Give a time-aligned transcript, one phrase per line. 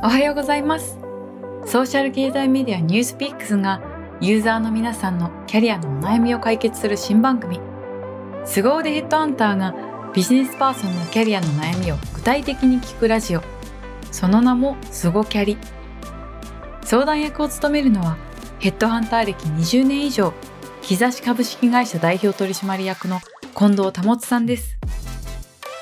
[0.00, 0.96] おはようございます。
[1.66, 3.82] ソーシャル経済メディアニュースピックスが
[4.20, 7.58] ユーザーの皆さんのキャリアのお悩みを解決する新番組。
[8.44, 9.74] 凄腕ヘッドハンターが
[10.14, 13.42] ビジネスパーソンのキャリアの悩みを具体的に聞くラジオ。
[14.12, 15.58] その名もスゴキャリ。
[16.84, 18.16] 相談役を務めるのは
[18.60, 20.32] ヘッドハンター歴20年以上
[20.80, 23.18] 日差し株式会社代表取締役の
[23.56, 24.78] 近藤保さんです。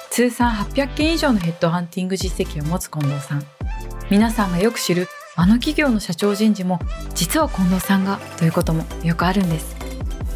[0.08, 3.55] 通算800件以上のヘッドハンティング実績を持つ近藤さん。
[4.08, 6.78] 皆さんがよく知るあの企業の社長人事も
[7.14, 9.76] 実は近藤さんがということもよくあるんです。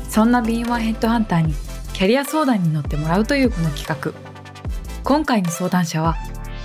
[0.09, 1.55] そんな敏腕ヘッドハンターに
[1.92, 4.12] キャリア相談に乗ってもらうというこの企画。
[5.05, 6.16] 今回の相談者は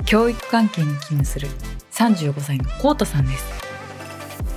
[0.06, 1.48] 教育関係に勤務する
[1.92, 3.46] 35歳のコータさんです。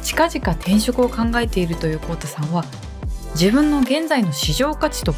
[0.02, 2.64] 近々転職を考えているというコータさんは
[3.34, 5.14] 自分の現在の市場価値と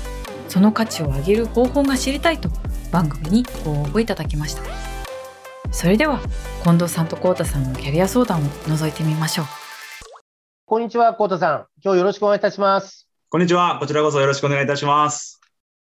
[0.49, 2.51] その価値を上げる方法が知りたいと
[2.91, 4.90] 番組にご応募いただきました。
[5.73, 6.21] それでは
[6.65, 9.47] 近藤さんとコータさんのキャリア相談を覗いてみましょう
[10.67, 11.67] こんにちは、コータさん。
[11.83, 13.09] 今日よろしくお願いいたします。
[13.29, 13.79] こんにちは。
[13.81, 15.41] こちらこそよろしくお願いいたします。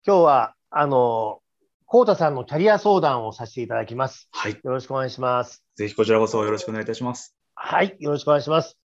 [0.07, 1.41] 今日は、あの、
[1.85, 4.29] コータさんのキャリア相談をさせていただきます。
[4.31, 4.53] はい。
[4.53, 5.63] よろしくお願いします。
[5.77, 7.37] ぜひこちらこそよろしくお願いいたします。
[7.55, 8.79] はい、よろしくお願いします。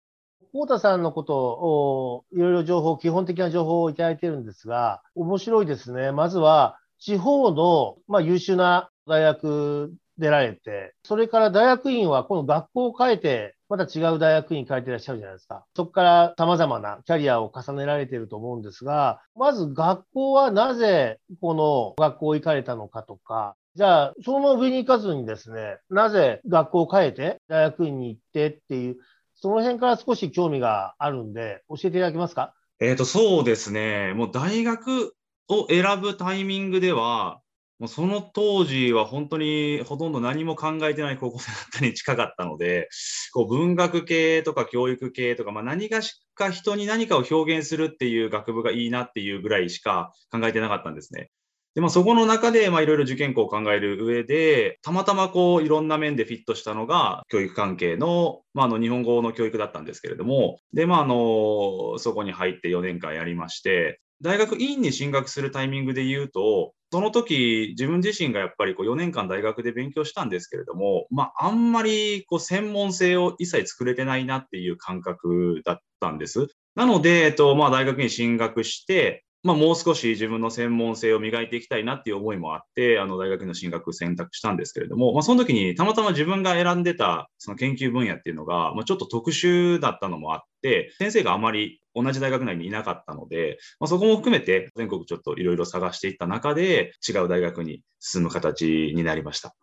[0.54, 6.12] コータさんのことを、いろいろ情報、基本的な情報をいただいているんですが、面白いですね。
[6.12, 15.64] まずは、地方の、まあ、優秀な大学出られて、それから大学院はこの学校を変えて、また違う大学院に変えていらっしゃるじゃないですか。
[15.74, 28.98] そこから様々なキャリアを重ねられていると思うんですが、まず学校はなぜこの学校行かれたのかとか、じゃあ、その上に行かずにですね、なぜ学校を変えて大学院に行ってっていう、
[29.34, 32.54] その辺から少し興味があるんで、教えていただけますか？
[32.80, 34.12] えっ、と、そうですね。
[34.14, 35.14] もう大学
[35.48, 37.40] を選ぶタイミングでは、
[37.84, 42.88] もうその当時は本当にほとんど何も考えてない高校生だったに近かったので、
[43.34, 51.28] こう文学系とか教育系とか、まあ、何がしか人に何かを表現するっていう学部がいいなっていうぐらいしか考えてなかったんですね。
[51.74, 76.46] で、まあ、そこの中で、ま、いろいろ受験校を考える上で、たまたまこう、いろんな面でフィットしたのが、教育関係の、まあ、の、日本語の教育だったんですけれども、で、まあ、あの、そこに入って4年間やりまして、大学院に進学するタイミングで言うと、その時、自分自身がやっぱりこう4年間大学で勉強したんですけれども、まあ、あんまりこう専門性を一切作れてないなっていう感覚だったんです。
[76.76, 99.54] なので、えっと、まあ、大学に進学して、まあ、もう少し自分の専門性を磨いていきたいなっていう思いもあって、あの、大学の進学選択したんですけれども、まあ、その時にたまたま自分が選んでたその研究分野っていうのが、まあ、ちょっと特殊だったのもあって、先生があまり同じ大学内にいなかったので、まあ、そこも含めて全国ちょっといろいろ探していった中で、違う大学に進む形になりました。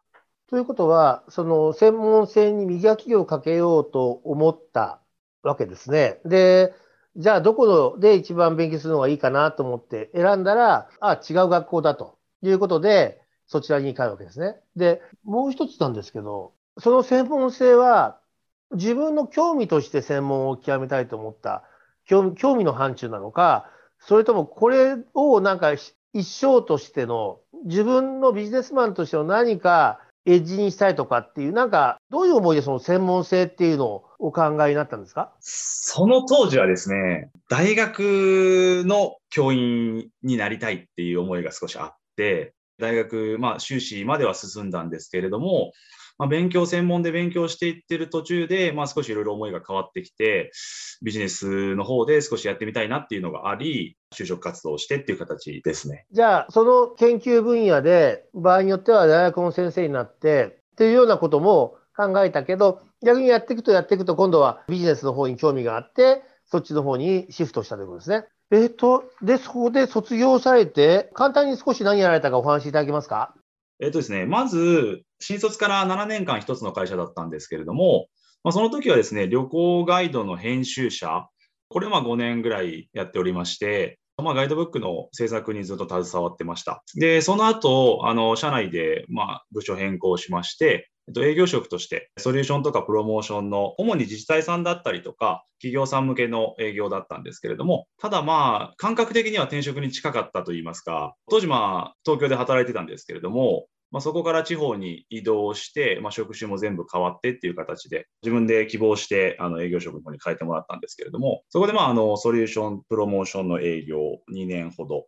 [0.48, 5.02] ということは、その専門性に磨きをかけようと思った
[5.42, 6.20] わけですね。
[6.24, 6.74] で、
[7.18, 14.56] じゃあどこで一番勉強するのがいいかなと思って選んだら、あ、違う学校だということで、そちらに行かるわけですね。
[14.76, 18.18] で、もう一つなんですけど、その専門性は
[18.72, 21.64] 自分の興味として専門を極めたいと思った
[22.06, 23.70] 興味の範疇なのか、
[24.00, 35.34] それともこれをなんか一生としての自分のビジネスマンとしての何かエッジにしたいとかっていう、なんかどういう思いでその専門性っていうのをお考えになったんですか？
[35.40, 45.72] その当時はですね、大学の教員になりたいっていう思いが少しあって、大学、まあ修士までは進んだんですけれども、
[46.18, 50.52] まあ、勉強専門で勉強していってる途中で、まあ少しいろいろ思いが変わってきて、
[51.02, 56.06] ビジネスの方で少しやってみたいなっていうのがあり、就職活動をしてっていう形ですね。
[56.12, 68.26] じゃあ、その研究分野で、場合によっては大学の先生になってっていうようなことも考えたけど、逆にやっていくとやっていくと、今度はビジネスの方に興味があって、そっちの方にシフトしたということですね。
[68.52, 73.34] えっ、と、で、そこで卒業されて、簡単に少し何やられたかお話しいただけますか？
[73.82, 78.08] えっとですね、まず、新卒から7年間一つの会社だったんですけれども、
[78.44, 81.28] まあ、その時はですね、旅行ガイドの編集者、
[81.68, 86.84] これは5年ぐらいやっておりまして、まあ、ガイドブックの制作にずっと携わってました。
[86.96, 115.06] で、その後、あの、社内で、まあ、部署変更しまして、えっと、営業職として、ソリューションとかプロモーションの、主に自治体さんだったりとか、企業さん向けの営業だったんですけれども、ただまあ、感覚的には転職に近かったといいますか、当時まあ、東京で働いてたんですけれども、まあ、そこから地方に移動して、まあ、職種も全部変わってっていう形で、自分で希望してあの営業職の方に変えてもらったんですけれども、そこでまああのソリューション、プロモーションの営業を2年ほど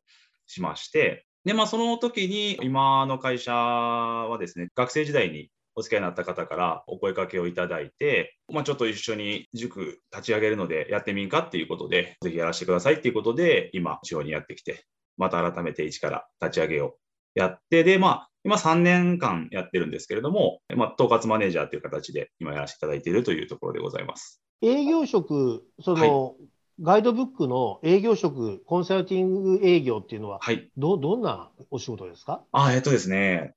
[0.47, 14.85] しまして、で、まあ、その時に今の会社はですね、学生時代にお付き合いになった方からお声かけをいただいて、まあ、ちょっと一緒に塾立ち上げるのでやってみんかっていうことで、ぜひやらせてくださいっていうことで、今、地方にやってきて、
[15.17, 16.95] また改めて一から立ち上げを
[17.35, 24.41] やって、で、まあ、今3年間やってるんですけれども、まあ、統括マネージャーという形で今やらせていただいているというところでございます。
[24.61, 26.35] 営業職、その、はい
[26.81, 32.43] ガイドブックの営業職、コンサルティング営業っていうのは、はい、どどんなお仕事ですか？
[32.51, 33.53] あえっとですね、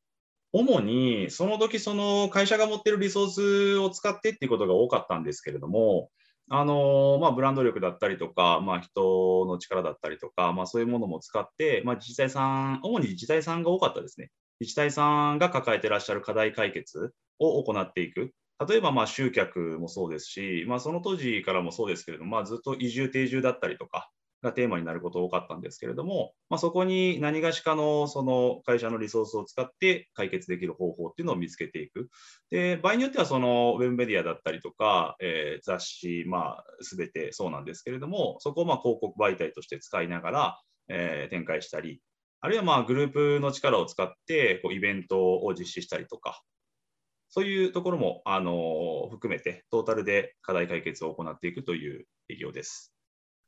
[0.53, 6.11] 主にその時その会社が持ってるリソースを使ってっていうことが多かったんですけれども、
[6.50, 14.31] あのまあ、ブランド力だったりとか、まあ、人の力だったりとか、まあ、そういうものも使って、まあ、自治体さん、主に自治体さんが多かったですね。
[14.61, 18.32] 自治体さんが抱えてらっしゃる課題解決を行っていく。
[18.69, 24.11] 例えばまあ集客もそうですし、まあ、その当時からもそうですけれども、まあ、ずっと移住、定住だったりとか
[24.43, 32.08] がテーマになること多かったんですけれども、まあ、そこに何がしかのその会社のリソースを使って解決できる方法っていうのを見つけていく。
[32.50, 36.64] で場合によってはそのウェブメディアだったりとか、えー、雑誌、まあ、
[36.97, 42.00] 全てそうなんですけれども、そこをまあ広告媒体として使いながら、えー、展開したり、
[42.41, 46.43] あるいはまあグループの力を使ってこうイベントを実施したりとか、
[47.29, 52.94] そういうところも、あの含めて、トータルで課題解決を行っていくという営業です。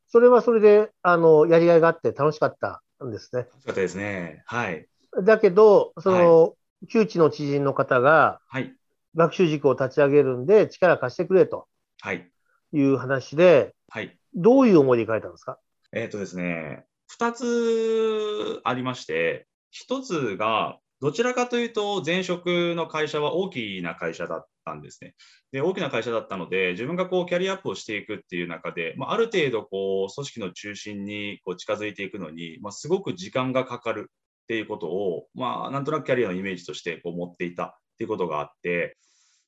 [0.08, 3.42] それはそれで、あの、やりがいがあって楽しかったんですね。
[3.42, 4.42] 楽しかったですね。
[4.46, 4.86] はい。
[5.22, 6.48] だけど、その、は
[6.82, 8.74] い、旧知の知人の方が、はい。
[9.14, 11.66] 学習塾を立ち上げるんで、力貸してくれと。
[12.00, 12.30] はい。
[12.72, 14.18] いう話で、はい。
[14.34, 15.58] どういう思いで書いたんですか？
[15.92, 16.84] えっ、ー、とですね、
[17.20, 19.46] 2つありまして、
[19.88, 25.14] 1つが、どちらかというと、前職の会社は大きな会社だったんですね。
[25.52, 38.96] で、大きな会社だったので、自分がこうキャリアアップをしていくっていう中で、まあ、ある程度こう組織の中心にこう近づいていくのに、まあ、すごく時間がかかるっていうことを、まあ、なんとなくキャリアのイメージとしてこう持っていたっていうことがあって、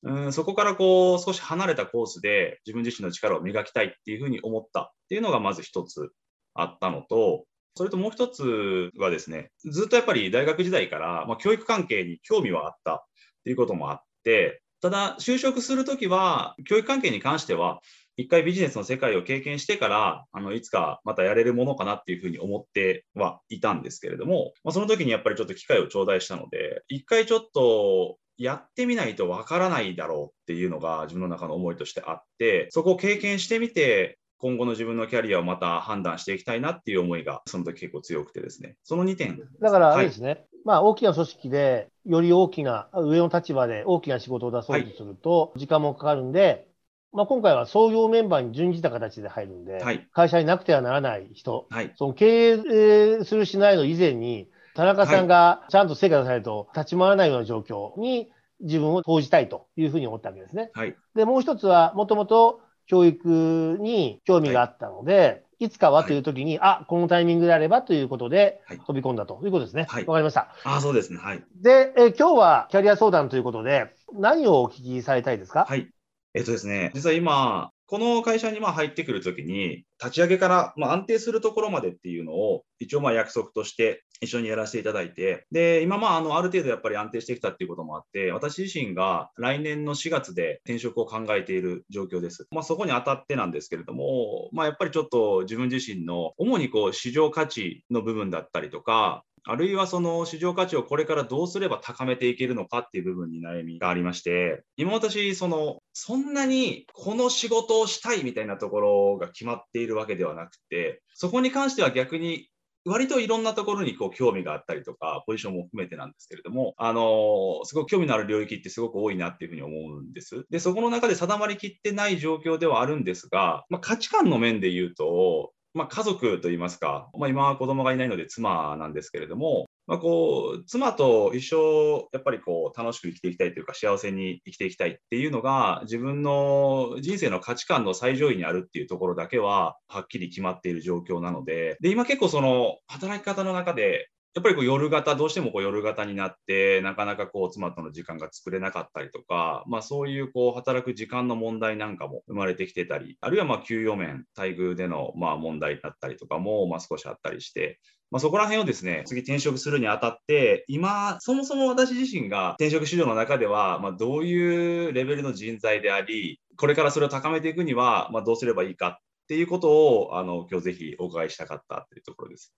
[0.02, 6.10] うんそこからこう少し離れたコースで自分自身の力を磨きたいっていうふうに思ったっていうのがまず一つ
[6.54, 7.44] あったのと、
[7.74, 12.98] それともう一つはですね、ずっとやっぱり大学時代から、まあ、教育関係に興味はあったっ
[13.44, 17.80] ていうこともあって、ただ、就職するときは、教育関係に関しては、
[18.16, 39.38] 一回ビジネスの世界を経験してから、あのいつかまたやれるものかなっていうふうに思ってはいたんですけれども、まあ、その時にやっぱりちょっと機会を頂戴したので、一回ちょっとやってみないとわからないだろうっていうのが自分の中の思いとしてあって、そこを経験してみて、今後の自分のキャリアをまた判断していきたいなっていう思いが、その時結構強くてですね、その2点。
[39.60, 46.66] だからあれですね、はい、まあ大きな組織で、より大きな、上の立場で大きな仕事を出そうとすると、時間もかかるんで、
[47.12, 60.70] まあ、今回は創業メンバーに準じた形で入るんで、はい、会社になくてはならない人、はい、その経営するしないの以前に、田中さんがちゃんと成果出さないと立ち回らないような状況に自分を投じたいというふうに思ったわけですね。
[60.72, 62.60] はい、で、もう一つは、もともと
[62.90, 69.84] 教育に興味があったので、はいいつかはというときに、はい、あ、このタイミングであればということで、飛び込んだということですね。
[69.90, 70.06] はい。
[70.06, 70.54] わかりました。
[70.64, 71.18] あ、そうですね。
[71.18, 71.44] はい。
[71.60, 75.66] で、え今日はキャリア相談ということで、何をお聞きされたいですか？
[75.68, 75.90] はい。
[76.32, 92.46] えっとですね、実は今、この会社にまあ入ってくるときに、立ち上げからま安定するところまでっていうのを、一応まあ約束として一緒にやらせていただいて、で、今まああのある程度やっぱり安定してきたっていうこともあって、私自身が来年の4月で転職を考えている状況です。
[92.50, 112.49] まあ、そこにあたってなんですけれども、まあ、やっぱりちょっと自分自身の主にこう市場価値の部分だったりとか、あるいはその市場価値をこれからどうすれば高めていけるのかっていう部分に悩みがありまして、今私、その、そんなにこの仕事をしたいみたいなところが決まっているわけではなくて、そこに関しては逆に
[112.84, 120.46] 割といろんなところにこう興味があったりとか、ポジションも含めてなんですけれども、あのすごく興味のある領域ってすごく多いなっていうふうに思うんです。
[120.50, 141.76] で、そこの中で定まりきってない状況ではあるんですが、まあ、価値観の面で言うと、まあ、家族といいますか、まあ、今は子供がいないので妻なんですけれども、まあ、こう妻と一生やっぱりこう楽しく生きていきたいというか幸せに生きていきたいっていうのが自分の人生の価値観の最上位にあるっていうところだけははっきり決まっている状況なので。
[141.80, 157.80] で今結構その働き方の中でやっぱりこう夜型、どうしてもこう夜型になって、なかなかこう妻との時間が作れなかったりとか、まあ、そういうこう働く時間の問題なんかも生まれてきてたり、あるいはまあ給与面、待遇でのまあ問題だったりとかもまあ少しあったりして、
[158.10, 168.96] まあ、そこら辺をですね、次転職するにあたって、今、そもそも私自身が転職市場の中では、まあ、どういうレベルの人材であり、これからそれを高めていくには、まあ、どうすればいいかっ
[169.28, 172.52] ていうことを、あの今日ぜひお伺いしたかったというところです。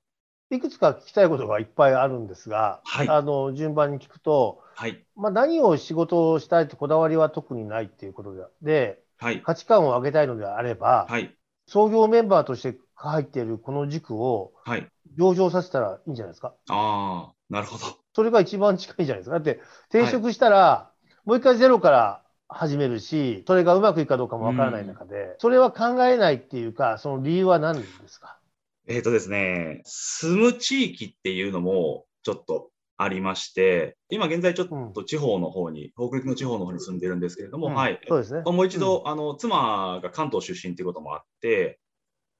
[0.51, 5.05] いくつか聞きたいことがいっぱいあるんですが、はい、あの順番に聞くと、はい。
[5.17, 9.43] まあ、何を仕事をしたいってこだわりは特にないっていうことで、ではい。
[9.43, 11.35] 価値観を上げたいのであれば、はい。
[11.67, 12.77] 創業メンバーとして
[13.11, 14.89] 入っているこの軸をはい。
[15.19, 16.55] 上場させたらいいんじゃないですか？
[16.69, 17.99] ああ、なるほど。
[18.15, 19.39] それが一番近いじゃないですか？
[19.39, 20.91] だって転職したら、
[21.25, 28.39] もう一回ゼロから始めるし、それがうまくいくかどうかもわからない中で、それは考えないっていうか、その理由は何ですか？
[28.87, 38.01] えっ、とですね、住む地域っていうのもちょっとありまして、今現在ちょっと地方の方に、北陸の地方の方に住んでるんですけれども、うんはい。
[38.09, 38.43] そうですね。
[38.45, 41.81] もう一度、あの、妻が関東出身っていうこともあって、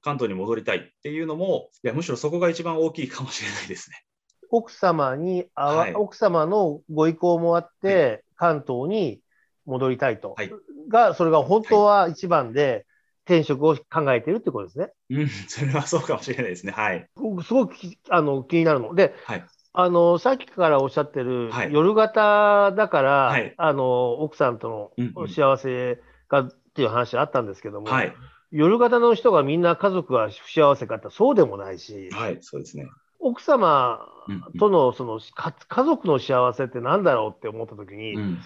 [0.03, 4.03] 関東に戻りたいっていうのも、いや、むしろそこが一番大きいかもしれないですね。
[4.49, 9.21] 奥様にあわ、はい奥様のご意向もあって、関東に
[9.65, 10.35] 戻りたいと。
[10.37, 10.51] はい
[10.89, 12.85] が、それが本当は一番で、
[13.25, 14.91] 転職を考えているってことですね。
[15.09, 16.73] うん、それはそうかもしれないですね。
[16.73, 17.07] はい。
[17.15, 19.45] 僕すごくきあの気になるので、はい
[19.75, 28.13] あのさっきからおっしゃってる、はい夜型だから、はいあの奥さんとの幸せがっていう話あったんですけども、はい。
[28.53, 32.37] 夜型の人がみんな家族が不幸せかってそうでもないし、はい。
[32.41, 32.87] そうですね。
[33.19, 38.37] 奥様うんうんとのそのか家族の幸せって何だろうって思った時に、うん。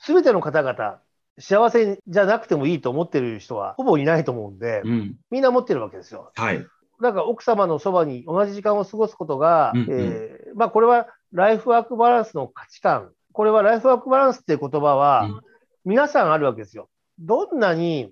[0.00, 0.98] すべての方々、
[1.38, 5.16] 幸せじゃなくてもいいと思ってる人はほぼいないと思うんで、うん。
[5.30, 6.30] みんな持ってるわけですよ。
[6.34, 6.66] はい。
[7.00, 13.10] だから奥様のそばに同じ時間を過ごすことが、うんうんえーまあ、これはライフワークバランスの価値観。
[13.32, 15.40] これはライフワークバランスっていう言葉は、うん
[15.86, 16.88] 皆さんあるわけですよ。
[17.18, 18.10] どんなに、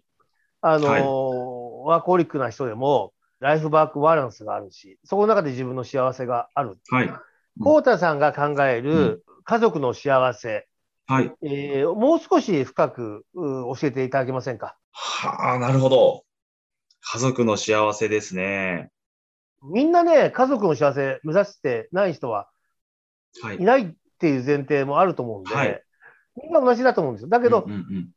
[0.61, 1.03] あのーはい
[1.85, 6.79] ワーコリックな人でも、ライフワークバランスがあるし、そこの中で自分の幸せがある。
[6.91, 7.13] はい。
[7.61, 10.69] こうたさんが考える家族の幸せ、
[11.07, 11.33] はい。
[11.43, 14.77] えーもう少し深くう教えていただけませんか？
[14.93, 16.25] はあ、なるほど。
[17.01, 18.91] 家族の幸せですね。
[19.63, 22.49] みんなね、家族の幸せ目指してない人は
[23.43, 23.65] はいい。
[23.65, 25.83] ないっていう前提もあると思うんで、はい
[26.43, 27.29] みんな同じだと思うんですよ。
[27.29, 28.11] だけど、うんうんうん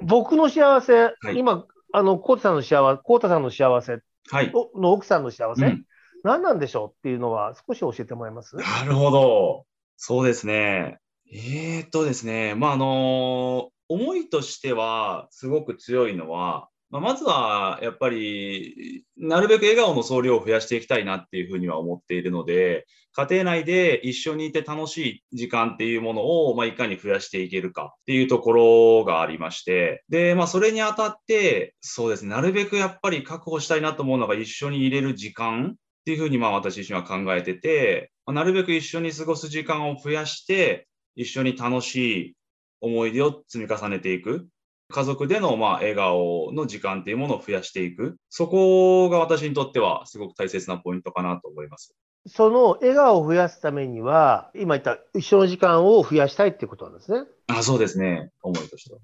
[0.00, 3.98] 僕の幸せ、い今、あの、コウタさんの幸せ、コウタさんの幸せ
[4.30, 4.52] はい。
[4.54, 5.84] おの奥さんの幸せ、うん
[6.24, 8.54] 何なんでしょうっていうのは少し教えてもらえます？
[8.54, 9.64] なるほど。
[9.96, 11.00] そうですね。
[11.32, 12.54] えーっとですね。
[12.54, 42.34] まあ、あの思いとしては、すごく強いのは、まあ、まずは、やっぱり、なるべく笑顔の総量を増やしていきたいなっていうふうには思っているので、家庭内で一緒にいて楽しい時間っていうものを、まあ、いかに増やしていけるかっていうところがありまして、で、まあ、それにあたって、そうですね、なるべくやっぱり確保したいなと思うのが一緒に入れる時間っていうふうにまあ私自身は考えてて、まあなるべく一緒に過ごす時間を増やして、一緒に楽しい
[42.82, 44.46] 思い出を積み重ねていく。
[44.92, 48.16] 家族でのまあ笑顔の時間っていうものを増やしていく。
[48.28, 51.94] そこが私にとってはすごく大切なポイントかなと思います。
[52.26, 57.24] その笑顔を増やすためには、今言った一緒の時間を増やしたいっていうことなんですね。
[57.48, 58.30] あ、そうですね。
[58.42, 59.00] 思いとしては。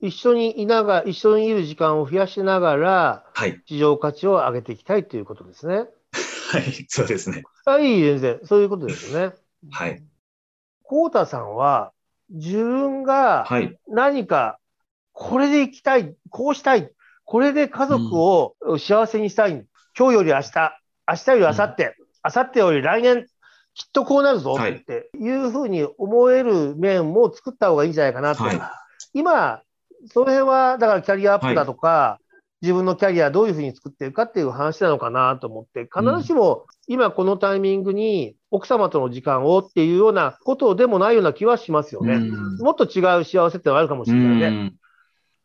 [0.00, 3.60] 一緒にいながら、一緒にいる時間を増やしながら、はい。
[3.66, 5.74] 市場価値を上げていきたいということですね。
[5.76, 5.84] は
[6.58, 6.86] い。
[6.88, 7.42] そうですね。
[7.66, 8.40] あいい、全然。
[8.44, 9.34] そういうことですよね。
[9.70, 10.02] はい。
[10.82, 11.92] コウタさんは、
[12.30, 13.78] 自分がはい。
[13.88, 14.58] 何か、
[15.14, 16.90] これで行きたい、こうしたい、
[17.24, 19.64] これで家族を幸せにしたい、
[19.96, 20.78] 今日より明日、
[21.08, 21.84] 明日より明後日、
[22.36, 23.26] 明後日より来年、
[23.74, 28.42] きっとこうなるぞはいっていうふうに思える面も作った方がいいんじゃないかなって。
[28.42, 28.60] はい
[29.16, 29.62] 今、
[30.08, 32.18] その辺は、だからキャリアアップだとか、
[32.62, 42.14] 自分のキャリアどういうふうに作っていくかっていう話なのかなと思って、必ずしも今このタイミングに奥様との時間をっていうようなことでもないような気はしますよね。
[42.14, 44.72] うんもっと違う幸せってのがあるかもしれないね。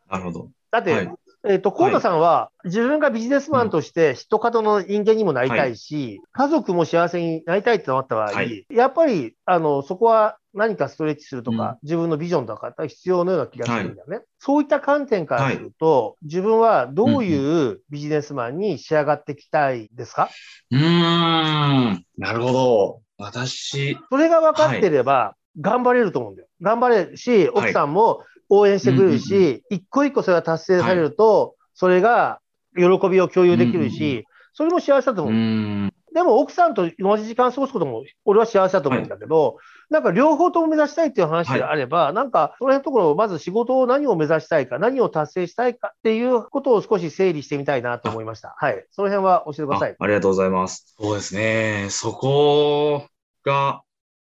[0.10, 0.50] うんなるほど。
[0.72, 1.10] だって、はい。
[1.48, 8.66] えっ、と、河野さんは、自分がビジネスマンとして人角の人間にもなりたいし、家族も幸せになりたいってなった場合、はい。
[8.70, 11.88] やっぱり、あの、そこは何かストレッチするとか、うん。
[11.88, 14.22] 自分のビジョンとか必要のような気がするんだよね。
[14.40, 20.30] そういった観点からすると、自分はどういうビジネスマンに仕上がっていきたいですか、
[20.72, 22.06] うーん。
[22.18, 23.02] なるほど。
[23.18, 26.48] 私、それが分かってれば、頑張れると思うんだよ。
[26.62, 32.40] 頑張れるし、奥さんも応援してくれるうんうんし、一個一個それが達成されると、それが
[32.76, 35.34] 喜びを共有できるうんうんし、それも幸せだとう思う。
[35.34, 35.94] ーん。
[36.14, 39.58] でも奥さんと同じ時間過ごすことも、俺は幸せだと思うんだけど、
[39.90, 48.56] なんか両方とも目指したいっていう話であれば、なんかその辺のところをまず仕事を何を目指したいか、何を達成したいかっていうことを少し整理してみたいなと思いました。
[48.58, 48.86] はい。
[48.92, 49.92] その辺は教えてください。
[49.92, 50.96] あありがとうございます。
[51.00, 51.88] そうですね。
[51.90, 53.06] そこ
[53.46, 53.84] が、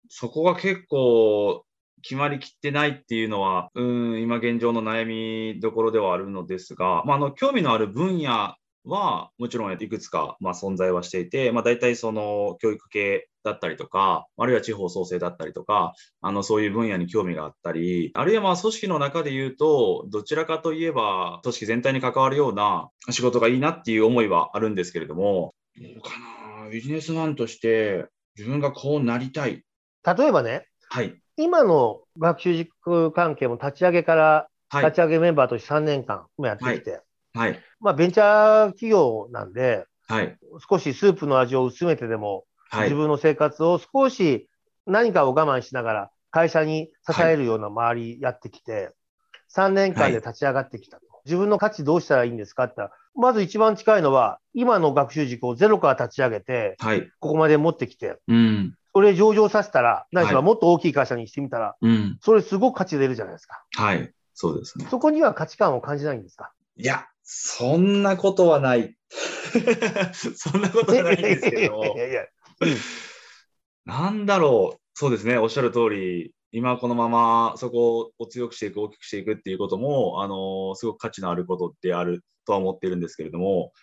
[0.09, 1.65] そこが結構
[2.03, 8.55] 決まりきってないっていうのは、うん、今現状の悩みどころではあるのですが、まあ、あの、興味のある分野
[8.85, 26.11] は、もちろんいくつか、まあ、存在はしていて、まあ、大体その教育系だったりとか、あるいは地方創生だったりとか、あの、そういう分野に興味があったり、あるいはまあ組織の中で言うと、どちらかといえば、組織全体に関わるような仕事がいいなっていう思いはあるんですけれども、どうか
[26.63, 28.05] なビジネスマンとして
[28.37, 29.63] 自分がこうなりたい。
[30.05, 31.22] 例えばね、はい。
[31.37, 34.85] 今の学習塾関係も立ち上げから、はい。
[34.85, 37.01] 立ち上げメンバーとして3年間もやってきて、
[37.33, 37.59] はい。
[37.79, 40.37] まあベンチャー企業なんで、はい。
[40.69, 42.95] 少しスープの味を薄めてでも、はい自。
[42.95, 44.49] 分の生活を少し
[44.87, 48.91] 何かを我慢しながら会社に支えるような周りやってきて、
[49.47, 51.03] 3年間で立ち上がってきたと。
[51.25, 57.07] 自分の価値どうしたらいいんですかって言ったら、まず一番近いのは、今の学習塾をゼロから立ち上げて、はい。
[57.19, 58.75] ここまで持ってきて、うん。
[58.93, 62.17] それ上場させたら、ないしははいもっと大きい会社にしてみたら、うん。
[62.21, 63.63] それすごく価値出るじゃないですか。
[63.75, 64.13] はい。
[64.33, 64.87] そうですね。
[64.89, 66.53] そこには価値観を感じないんですか？
[66.77, 68.95] いや、そんなことはない。
[70.13, 72.23] そんなことはないんですけどい、やいや
[73.85, 74.79] なんだろう。
[74.93, 75.37] そうですね。
[75.37, 83.73] おっしゃる通り、今このままそこを強くしていく、大きくしていくっていうことも、あの、すごく価値のあることであるとは思っているんですけれども、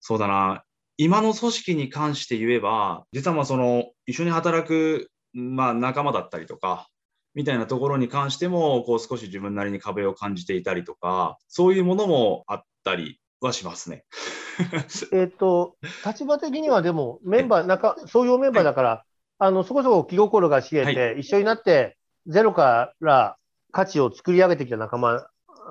[0.00, 0.64] そうだな。
[0.96, 6.88] 今の組織に関して言えば、実はまあその、一緒に働く、まあ仲間だったりとか、
[7.34, 14.04] みたいなところに関しても、こう少し自分なりに壁を感じていたりとか、そういうものもあったりはしますね。
[15.12, 19.04] えっと、立場的にはでも、メンバー、なんか、創業メンバーだから、
[19.38, 21.96] あの、そこそこ気心が知れて、一緒になって、
[22.26, 23.36] ゼロから
[23.72, 25.26] 価値を作り上げてきた仲間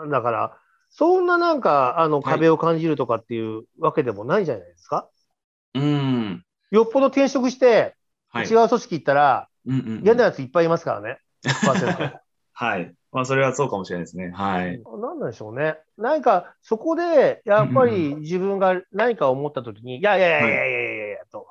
[0.10, 0.58] だから、
[0.92, 5.10] そんななんか、あの、はい壁を感じるとかっていうわけでもないんじゃないですか、
[5.74, 6.44] うん。
[6.70, 7.96] よっぽど転職して、
[8.30, 8.46] はい。
[8.46, 11.20] 違う組織行ったら、うんうんうん嫌なやついっぱいいますからね。
[11.46, 12.20] 100%
[12.54, 12.96] はい。
[13.12, 14.32] まあ、それはそうかもしれないですね。
[14.32, 14.82] はい。
[14.84, 15.78] なんなんでしょうね。
[15.98, 21.48] なんか、そこで、やっぱり自分が何か思ったときに、いやいやいやいやいやいやいやと、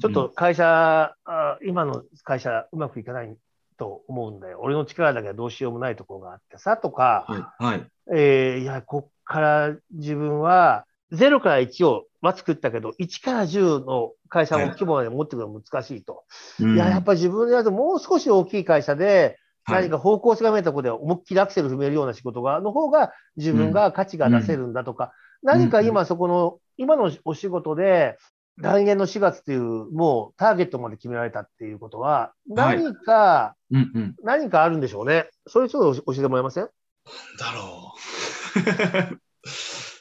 [0.00, 3.36] ちょっと会社、あ今の会社うまくいかない
[3.76, 4.60] と思うんだよ。
[4.62, 7.64] 俺の力だけはどうしようもないところがあってさ、とか、はい。
[7.64, 7.86] はい。
[8.16, 16.24] えーいや、こっから自分は0から1をは作ったけど、1から10の会社の規模まで持ってくるのは難しいと。
[16.60, 28.18] うんいや、やっぱり自分でやるともう少し大きい会社で、はい何か方向性が見えたところで思いっきりアクセル踏めるような仕事が、の方が自分が価値が出せるんだとか、何か今そこの、今のお仕事で、
[28.56, 34.16] 来年の4月っていう、もうターゲットまで決められたっていうことは、はい何か、うんうん。
[34.22, 35.28] 何かあるんでしょうね。
[35.48, 36.64] それちょっと教えてもらえません？
[36.64, 36.70] だ
[37.52, 37.94] ろ
[39.12, 39.18] う。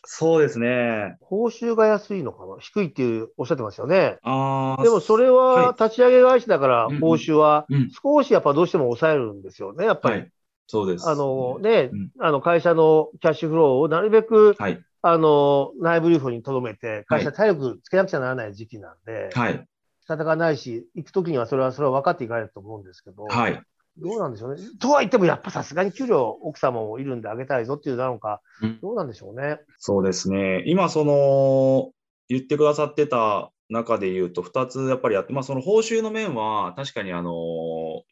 [0.06, 1.18] そうですね。
[1.22, 2.58] 報酬が安いのかな？
[2.60, 4.20] 低いっていうおっしゃってましたよね。
[4.22, 4.84] ああ。
[4.84, 7.89] でもそれはは立ち上げ会社だから報酬はうん。
[7.89, 10.20] 少しやっぱどうしても抑えるんですよね、やっぱり。
[10.20, 10.32] はい。
[10.68, 11.10] そうです。
[11.10, 14.80] あのね、うんあの会社のキャッシュフローをなるべく、はい。
[15.06, 19.68] あの内部留保に留めて、会社体力つけなくちゃならない時期なんで、はい。
[20.02, 23.62] 仕方がないし、行くときにはそれはそれは分かっていかないと思うんですけど、はい。
[23.98, 24.62] どうなんでしょうね。
[24.80, 29.60] とは言っても、やっぱさすがに給料、奥様もいるんであげたいぞっていうなのか、うんどうなんでしょうね。
[29.78, 30.63] そうですね。
[30.68, 31.92] 今、その、
[32.30, 37.32] 言ってくださってた中で言うと、2つやっぱりやって、まあ、その報酬の面は、確かに、あの、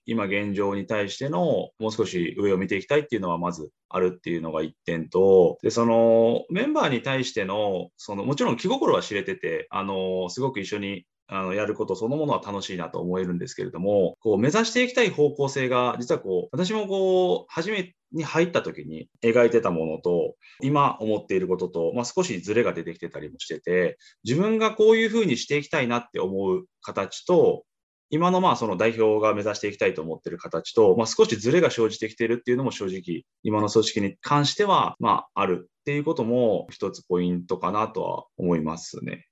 [0.05, 27.63] 今現状に対しての、もう少し上を見ていきたいっていうのは、まずあるっていうのが1点と、で、その、メンバーに対しての、その、もちろん気心は知れてて、あの、すごく一緒に、あのやることそのものは楽しいなと思えるんですけれども、こう目指していきたい方向性が、実はこう、私もこう、初めに入った時に描いてたものと、今思っていることと、まあ、少しズレが出てきてたりもしてて、自分がこういうふうにしていきたいなって思う形と、
[28.09, 39.27] 今のまあその代表が目指していきたいと思ってる形と、まあ、少しズレが生じてきてるっていうのも正直、今の組織に関しては、まあ、あるっていうことも一つポイントかなとは思いますね。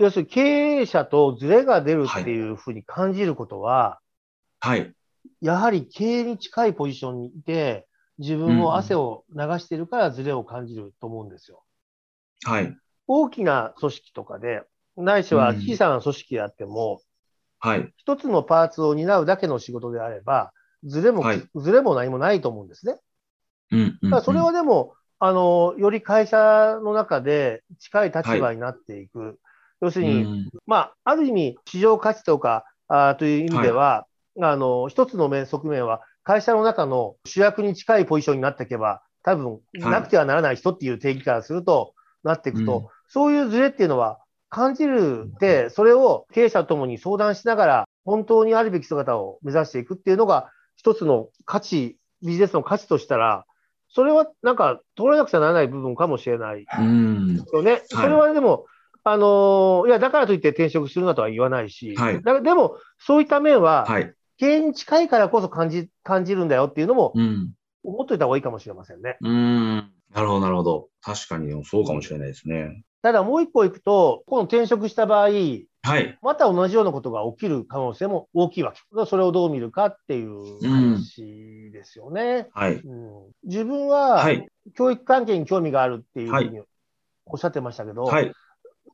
[0.00, 4.00] 要するに経営者とズレが出るっていうふうに感じることは、
[4.58, 4.94] はい。
[5.42, 7.86] やはり経営に近いポジションにいて、
[8.18, 11.62] 自分も汗を流してるからズレを感じると思うんですよ。
[12.44, 12.74] はい。
[13.08, 14.62] 大きな組織とかで、
[14.96, 17.02] ないしはうん小さな組織であっても、
[17.58, 17.92] はい。
[17.98, 22.96] 一つのパーツを担うだけの仕事であれば、ズレも、はいズレも何もないと思うんですね。
[23.70, 29.38] うんうんうんだからそれはでも、あの、より会社の中で近い立場になっていく。
[29.80, 30.50] 要するに、うん。
[30.66, 34.06] まあ、ある意味、市場価値とかあーという意味では、
[34.40, 39.78] あの、一つの面、側面は、会社の中の主役に近いポジションになっていけば、多分、い。
[39.78, 42.86] なくてはならない人っていう定義からすると、なっていくと、うん。
[43.08, 53.46] そういうズレっていうのは感じるって、それを経営者ともに相談しながら、本当にあるべき姿を目指していくっていうのが、一つの価値、ビジネスの価値としたら、
[53.88, 57.36] それはなんか通らなくちゃならない部分かもしれないうん。
[57.52, 57.82] よね。
[57.86, 58.66] それはでも、
[59.04, 64.12] あのーいや、だからといって転職するなとは言わないし、はいだでも、そういった面は、はい。
[64.36, 67.52] 経営に近いからこそ感じ、感じるんだよっていうのも、うん。
[67.82, 69.16] 思っといた方がいいかもしれませんね。
[69.20, 69.92] うーん。
[70.14, 70.88] なるほど、なるほど。
[71.02, 72.82] 確かに、そうかもしれないですね。
[73.02, 75.28] ただもう一個行くと、この転職した場合、
[75.82, 76.18] はい。
[76.20, 79.06] また同じようなことが起きる可能性も大きいわけ。
[79.06, 82.48] それをどう見るかっていう話ですよね。
[82.52, 82.74] はい。
[82.74, 83.10] うん
[83.44, 84.46] 自分ははい。
[84.76, 86.60] 教育関係に興味があるっていうふはいうに
[87.24, 88.30] おっしゃってましたけど、はい。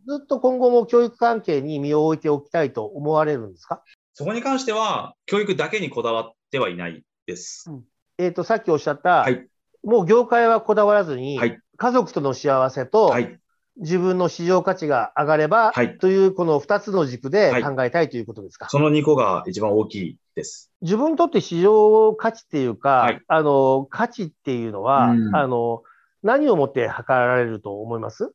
[0.07, 3.83] ずっと今後も教育関係に身を置いておきたいと思われるんですか？
[4.15, 7.71] そこに関しては、教育だけにこだわってはいないです。
[8.19, 9.47] えっ、と、さっきおっしゃった、はい
[9.85, 13.39] もう業界はこだわらずに、はい家族との幸せと、はい。
[13.79, 18.69] 自分の市場価値が上がれば、はいというこの2つの軸ではい考えたいということですか？
[18.71, 20.73] その2個が一番大きいです。
[20.81, 25.83] 自分にとって市場価値っていうか、はいあの、価値っていうのは、うんあの、
[26.23, 28.33] 何をもって測られると思います？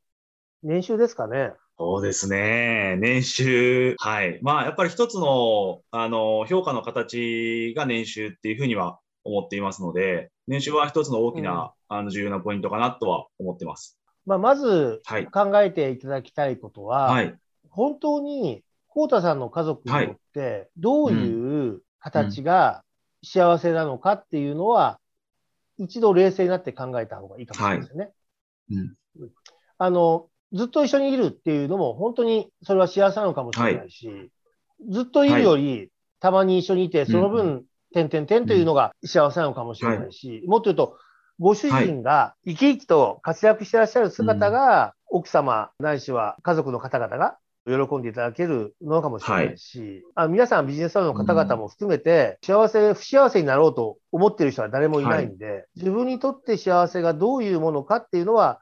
[0.63, 1.53] 年収ですかね。
[1.83, 2.95] そうですね。
[2.99, 3.95] 年収。
[3.97, 4.37] はい。
[4.43, 13.97] まあ、やっぱり一つの、あの、評価の形が年収っていうふうには思っていますので、年収は一つの大きな、あの、重要なポイントかなとは思ってます。
[14.27, 15.25] まあ、まずはい。
[15.25, 17.35] 考えていただきたいことは、はい。
[17.71, 22.83] 本当に、コウタさんの家族にとって、どういう形が
[23.23, 24.99] 幸せなのかっていうのは、
[25.79, 28.11] 一度冷静になって考えた方がいいかもしれないですよね。
[28.69, 29.31] うん
[29.83, 34.31] あの、ずっと一緒にいるっていうのも、本当にそれは幸せなのかもしれないし、
[34.89, 40.97] ずっといるより、たまに一緒にいて、そのう分、点々点というのが幸せなのかもしれないし、もっと言うと、
[41.39, 47.37] ご主人が生き生きと活躍してらっしゃる姿が、奥様ないしは家族の方々が
[47.67, 58.61] 喜んでいただけるのかもしれないし、あ皆さんビジネスサロンの方々も含めて、幸せ、不幸せになろうと思ってる人は誰もいないんで、自分にとって幸せがどういうものかっていうのは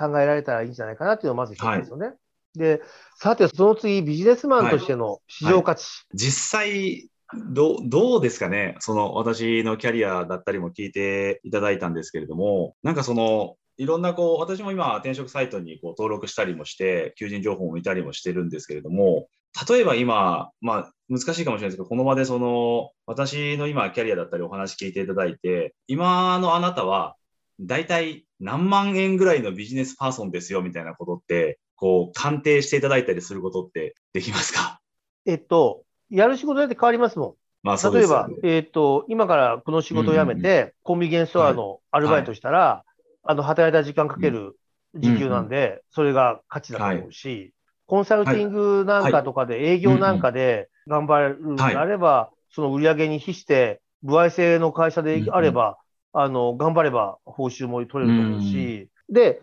[0.00, 2.14] 考えられたらいいんじゃないかなっていうのがまず一つですよね。
[2.54, 2.80] で、
[3.16, 5.86] さて、その次、ビジネスマンとしての市場価値。
[6.14, 7.08] 実際、
[7.52, 8.74] どう、どうですかね？
[8.80, 19.28] その、私のキャリアだったりも聞いていただいたんですけれども、なんかその、いろんなこう、私も今、転職サイトにこう登録したりもして、求人情報を見たりもしてるんですけれども、
[19.68, 27.14] 例えば今、まあ、難しいかもしれないですけど、この場でその、私の今、キャリアだったりお話聞いていただいて、今のあなたは、
[27.60, 34.80] 大体何万円ぐらいのビジネスパーソンですよ、みたいなことって、こう、鑑定していただいたりすることってできますか？
[35.26, 37.78] えっと、やる仕事だって変わりますもまあ、ん。
[37.78, 42.84] そう例えばですよね、えっと、今からこの仕事を辞めて、コンビニエンスストアのアルバイトしたら、
[43.22, 44.56] あの、働いた時間かける
[44.94, 47.52] 時給なんで、それが価値だと思うし、
[47.86, 55.76] コンサルティングなんかとかで、営業なんかで頑張るのであれば、その売り上げに比して、歩合制の会社であれば、
[56.12, 59.42] あの、頑張れば報酬も取れると思うし、で、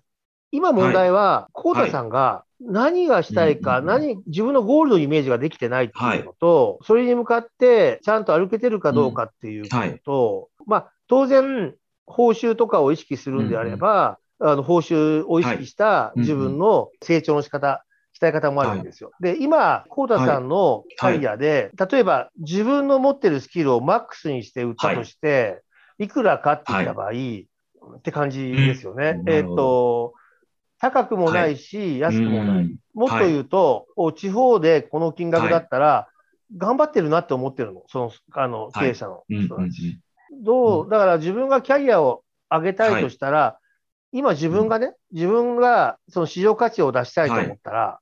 [0.51, 11.75] 今問題は、コウタさんが何がしたいか、うん何、自分のゴールのイメージができてないっていうのと、それに向かってちゃんと歩けてるかどうかっていうことと、まあ、当然、
[12.05, 17.83] 報酬とかを意識するんであれば、あの、報酬を意識した自分の成長の仕方、
[18.19, 19.11] 鍛え方もあるんですよ。
[19.19, 25.61] で、今、コウタさんのキャリアで、例えば自分の持ってるスキルをマックスにして売ったとして、
[25.99, 29.21] いくらかって言った場合、って感じですよね。
[29.25, 29.43] えっ、うん。
[29.43, 30.13] なるほと、
[30.79, 32.65] 高くもないし、安くもない。
[32.65, 36.07] うんもっと言うと、お地方でこの金額だったら、
[36.57, 37.83] 頑張ってるなって思ってるの。
[37.89, 39.99] その、あの、経営者の人たち。
[40.41, 43.59] どう、だから自分がキャリアを上げたいとしたら、
[44.11, 47.99] 今自分がね、自分がその市場価値を出したいと思ったら、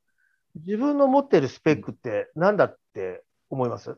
[0.65, 3.97] 自分の持ってるスペックって何だって思います？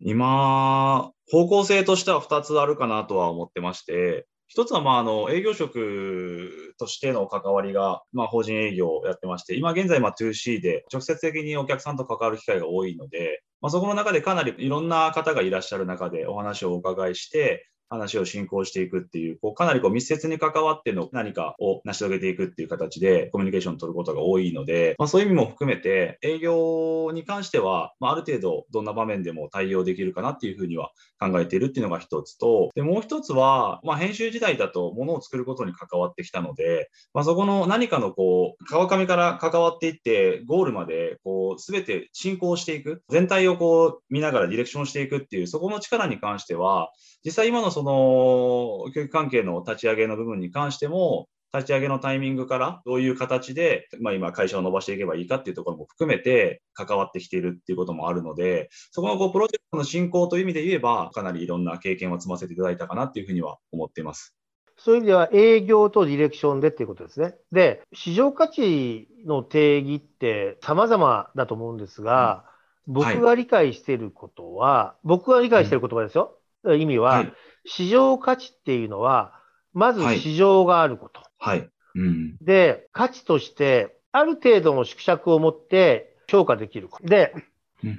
[0.00, 46.90] 今、方向性としては2つあるかなとは思ってまして、一つは、まあ、あの、営業職としての関わりが、まあ、法人営業をやってまして、今現在、まあ、2C で直接的にお客さんと関わる機会が多いので、まあ、そこの中でかなりいろんな方がいらっしゃる中でお話をお伺いして、話を進行していくっていう、こうかなりこう密接に関わっての何かを成し遂げていくっていう形でコミュニケーションを取ることが多いので、まあ、そういう意味も含めて営業に関しては、まあ、ある程度どんな場面でも対応できるかなっていうふうには考えているっていうのが一つと、でもう一つは、まあ、編集時代だとものを作ることに関わってきたので、まあ、そこの何かのこう川上から関わっていってゴールまでこう全て進行していく、全体をこう見ながらディレクションしていくっていうそこの力に関しては、
[47.24, 64.34] 実際今のその教育関係の立ち上げの部分に関しても、立ち上げのタイミングからどういう形で、まあ、今会社を伸ばしていけばいいかっていうところも含めて関わってきているっていうこともあるので、そこのこうプロジェクトの進行という意味で言えば、かなりいろんな経験を積ませていただいたかなっていうふうには思っています。
[64.78, 67.34] そういう意味では営業とディレクションでっていうことですね。
[67.52, 72.46] で、市場価値の定義って様々だと思うんですが、
[72.86, 76.38] 僕が理解していることは、僕が理解している言葉ですよ。
[76.74, 77.32] 意味は、はい。
[77.66, 79.40] 市場価値っていうのは、
[79.72, 81.20] まず市場があること。
[81.38, 81.68] はい。
[81.94, 82.36] うん。
[82.40, 87.06] で、価値として、ある程度の縮尺を持って評価できること。
[87.06, 87.34] で、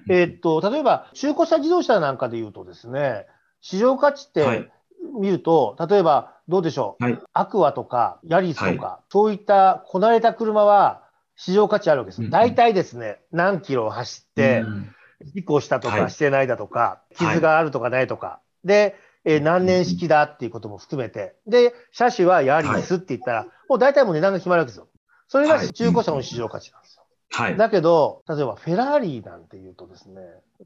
[0.09, 3.27] えーっと、例えば、中古車自動車なんかで言うとですね、
[3.61, 4.71] 市場価値ってはい。
[5.19, 11.03] 見ると、例えば、どうでしょう、はいアクアとか、ヤリスとか、そういったこなれた車は
[11.35, 12.19] 市場価値あるわけです。
[12.19, 14.89] うんうん大体ですね、何キロ走って、うん
[15.23, 18.95] 事故したとはいかしてないだとか、傷があるとかないとか、で、
[19.27, 24.87] えー何年式だっていうことも含めて、で、車種はヤリスって言ったら、もう大体もう値段が決まるわけですよ。
[25.27, 27.03] それがはい中古車の市場価値なんですよ。
[27.31, 27.57] はい。
[27.57, 30.21] だけど、例えばフェラーリなんて言うとですね、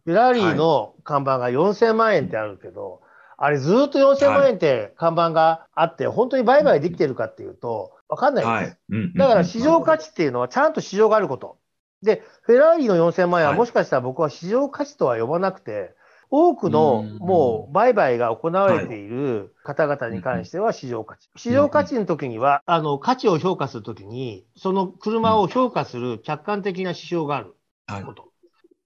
[0.06, 3.02] フェラーリの看板が4000万円ってあるけど、
[3.38, 8.70] あれずっと4000万円って看板があって、本当に売買できてるかっていうと、わかんないんです。
[8.70, 8.78] はい。
[8.92, 11.58] うんだから市場価値っていうのはちゃんと市場があること。
[12.04, 15.96] で、フェラーリの4000万円ははいもしかしたら僕は市場価値とは呼ばなくて、
[16.32, 17.20] 多くのうん。
[17.20, 21.30] もう売買が行われている方々に関しては市場価値。
[21.36, 27.54] 市場価値の時には、あの、価値を評価するときに、その車を評価する客観的な指標がある
[27.86, 28.04] はい。
[28.06, 28.30] こと。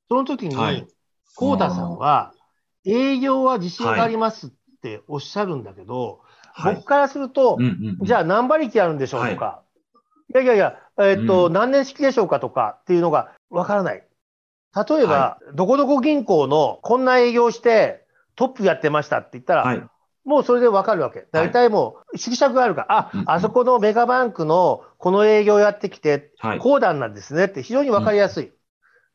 [0.09, 0.87] その時にはい、
[1.35, 2.33] コータさんは、
[2.83, 4.49] 営業は自信がありますっ
[4.81, 6.21] ておっしゃるんだけど、
[6.53, 6.75] はい。
[6.75, 7.59] 僕からすると、
[8.03, 9.61] じゃあ何馬力あるんでしょうとか、
[10.33, 11.53] い、やいやいや、えっと、うん。
[11.53, 14.03] 何年式でしょうかとかっていうのがわからない。
[14.75, 19.83] 例えば、どこどこ銀行のこんな営業してトップやってましたって言ったら、はい。
[20.25, 21.27] もうそれでわかるわけ。
[21.31, 26.59] 大体もう縮尺があるから、うんうんあ、あそこのメガバンクのこの営業やってきて、はい。
[26.59, 28.51] こうなんなんですねって非常にわかりやすい。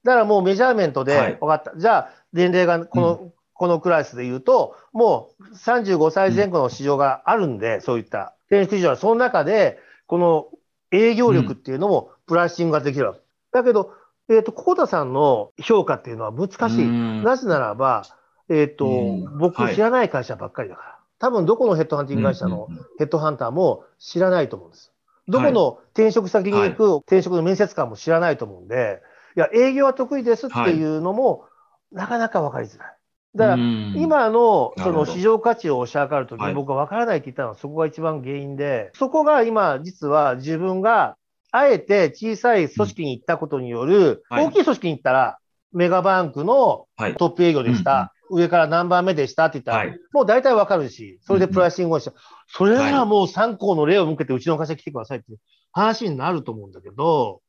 [0.05, 1.77] だからもうメジャーメントはいで分かった。
[1.77, 10.47] じゃあ、年齢がこの、このクラスで言うと、もう35歳前後の市場があるんで、そういった転職市場はその中で、この
[10.91, 13.21] 営業力っていうのもプラッシングができるわけ。
[13.53, 13.93] だけど、
[14.31, 16.85] えっ、と、コータさんの評価っていうのは難しい。
[16.85, 17.23] うん。
[17.25, 18.05] なぜならば、
[18.49, 19.39] えっ、と、うん。
[19.39, 19.75] 僕はい。
[19.75, 20.97] 知らない会社ばっかりだから。
[21.19, 24.93] 多分どこのヘッドハンティング会社のヘッドハンターも知らないと思うんです。
[25.29, 29.03] どこの転職先に行く転職の面接官も知らないと思うんで、
[29.37, 31.45] いや、営業は得意ですっていうのも、
[31.93, 32.97] なかなか分かりづらい。
[33.37, 33.95] だから、うん。
[33.97, 41.17] 今のその市場価値を推し量るときはいに僕は分からないって言ったのはそこが一番原因で、そこが今実は自分が
[41.53, 44.47] あえて小さい組織に行ったことによる、はい。
[44.47, 45.39] 大きい組織に行ったら
[45.73, 47.17] メガバンクのはい。
[47.17, 49.99] トップ営業でした、上から何番目でしたって言ったら、はい。
[50.13, 52.17] もう大体分かるし、それでプライシングをして、
[52.49, 55.27] それならもう3校の例を向けてうちの会社来てくださいって
[55.73, 57.41] 話になると思うんだけど、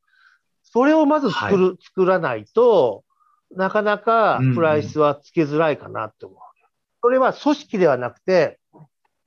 [0.62, 3.04] それをまず作る、作らないと、
[3.54, 6.38] なかなかプライスはつけづらいかなって思う。
[7.02, 8.58] それは組織ではなくて、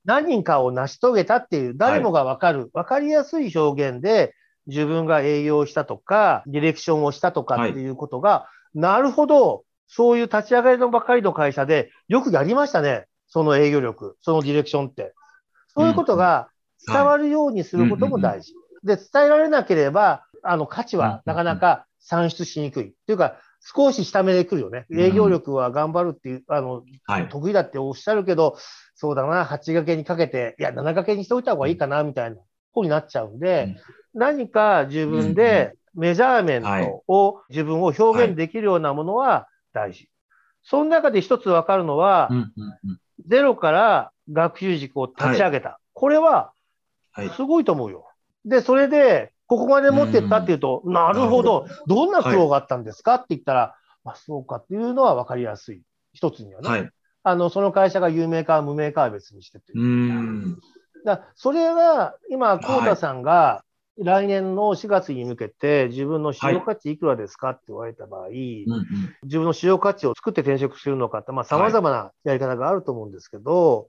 [0.05, 4.33] 何人かを成し遂げたっていう、誰もがわかる、わ、かりやすい表現で、
[4.67, 13.06] 自分が営業したとか、ディレクションをしたとかっていうことが、なるほど、そういう立ち上がりのばかりの会社で、よくやりましたね。
[13.28, 15.13] その営業力、そのディレクションって。
[15.67, 16.49] そういうことが
[16.88, 18.54] 伝わるようにすることも大事。
[18.84, 22.89] で、伝えられなければ、あの、価値はなかなか算出しにくい。
[22.89, 24.86] っていうか、少し下目で来るよね。
[24.91, 27.30] 営業力は頑張るっていう、あの、はい。
[27.30, 28.58] 得意だっておっしゃるけど、
[28.93, 32.38] そうだな、8掛けにかけて、いや、7掛けにしておいた方がいいかな、みたいな
[32.75, 33.75] 方になっちゃうんで、
[34.13, 40.09] 何か自分でメジャーメントを、自分を表現できるようなものは大事。
[40.61, 45.79] その中で一つわかるのは、うんうんうんゼロから学習塾を立ち上げた。
[45.93, 46.51] これは、
[47.13, 47.29] はい。
[47.29, 48.09] すごいと思うよ。
[48.43, 53.15] で、それで、ここまで持ってったっていうと、なるほど、どんな苦労があったんですか？
[53.15, 55.81] って言ったら、あ、そうかっていうのは分かりやすい。
[56.11, 56.69] 一つにはね。
[56.69, 56.89] はい。
[57.23, 60.59] あの、その会社が有名か無名かは別にしてっていうん。
[61.05, 63.63] だそれが、今、コータさんが、
[63.97, 68.65] 来年の4月に向けて、自分の市場価値いくらですかって言われた場合、うんうん。
[69.23, 73.87] 自分の市場価値を作って転職するのかって、まあ、様々なやり方があると思うんですけど、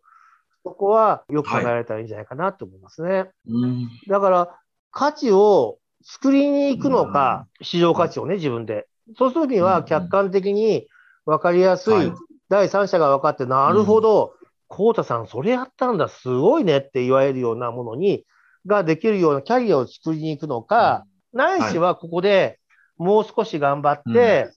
[0.63, 3.31] そこはよく考えられたらいいんじゃないかなと思いますね。
[3.49, 3.89] うん。
[4.09, 4.59] だから、
[4.93, 8.87] 価値を作りに行くのか、市場価値をね、自分で。
[9.19, 10.87] そうするには、うん客観的に
[11.25, 12.13] 分かりやすはいい、
[12.49, 14.35] 第三者が分かって、なるほど、
[14.69, 18.25] コータさん、それやったんだ、すごいねって言われるようなものに、
[18.67, 22.59] ができるようなキャリアを作りに行くのか、ないしはここで
[22.97, 24.51] もう少し頑張って、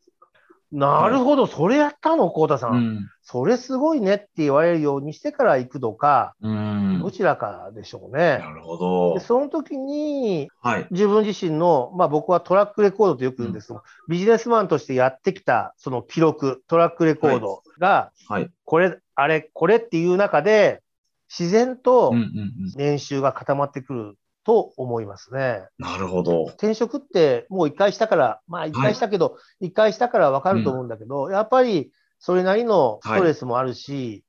[0.71, 2.67] なるほど、それやったの、コータさ。
[2.67, 8.39] うんんそれすごいねって言われるようにしてから行くのか、うんどちらかでしょうね。
[8.39, 9.19] なるほどで。
[9.19, 10.87] その時に、はい。
[10.91, 18.49] 自分自身の、まあ僕はトラックレコードとよく言うんですけど、ビジネスマンとしてやってきたその記録、トラックレコードが、はい。
[18.65, 20.81] これ、あれ、これっていう中で、
[21.29, 24.17] 自然とうんうんうん年収が固まってくる
[24.49, 25.61] と思いますね。
[25.77, 26.45] なるほど。
[26.45, 34.23] 転職ってもう一回したから、まあ一回したけど、一、回したからわかると思うんだけど、やっぱりそれなりのストレスもあるし、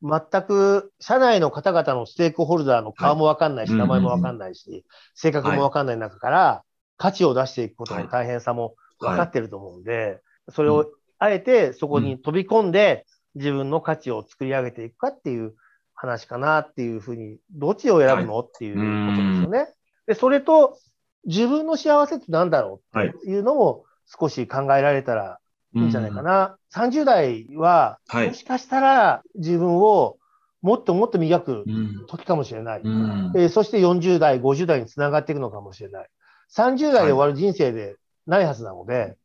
[0.00, 3.78] 全く社内の方々のステークホルダーの顔もわかんないし、はい。
[3.80, 4.84] 名前もわかんないし、
[5.16, 6.62] 性格もわかんない中から、
[6.96, 10.86] 価値を出していくことの大変さも分かってると思うんで、それを
[11.18, 15.54] あえてそこに飛び込んで、自分の価値を作り上げていくかっていう
[16.04, 19.74] 話かなっていうふうに、どっちを選ぶの、っていうことですよね。
[20.06, 20.78] で、それと、
[21.26, 25.38] 自分の幸せって何だろうっていうのも少し考えられたら
[25.74, 26.56] いいんじゃないかな。
[26.74, 30.18] 30代は、はいもしかしたら自分を
[30.60, 32.80] もっともっと磨くうん時かもしれない。
[32.82, 36.08] うんえーそして40代、50代につながっていくのかもしれない。
[36.54, 39.16] 30代で終わる人生でないはずなので、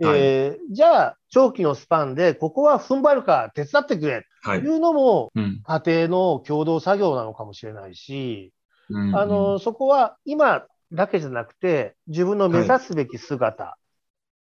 [0.00, 4.60] はいえーじゃあ、長期のスパンで、ここは踏ん張るから手伝ってくれはい。
[4.60, 8.52] というのも、うん家庭の共同作業なのかもしれないし、
[8.90, 13.76] うんあの、そこは今だけじゃなくて、自分の目指すべき姿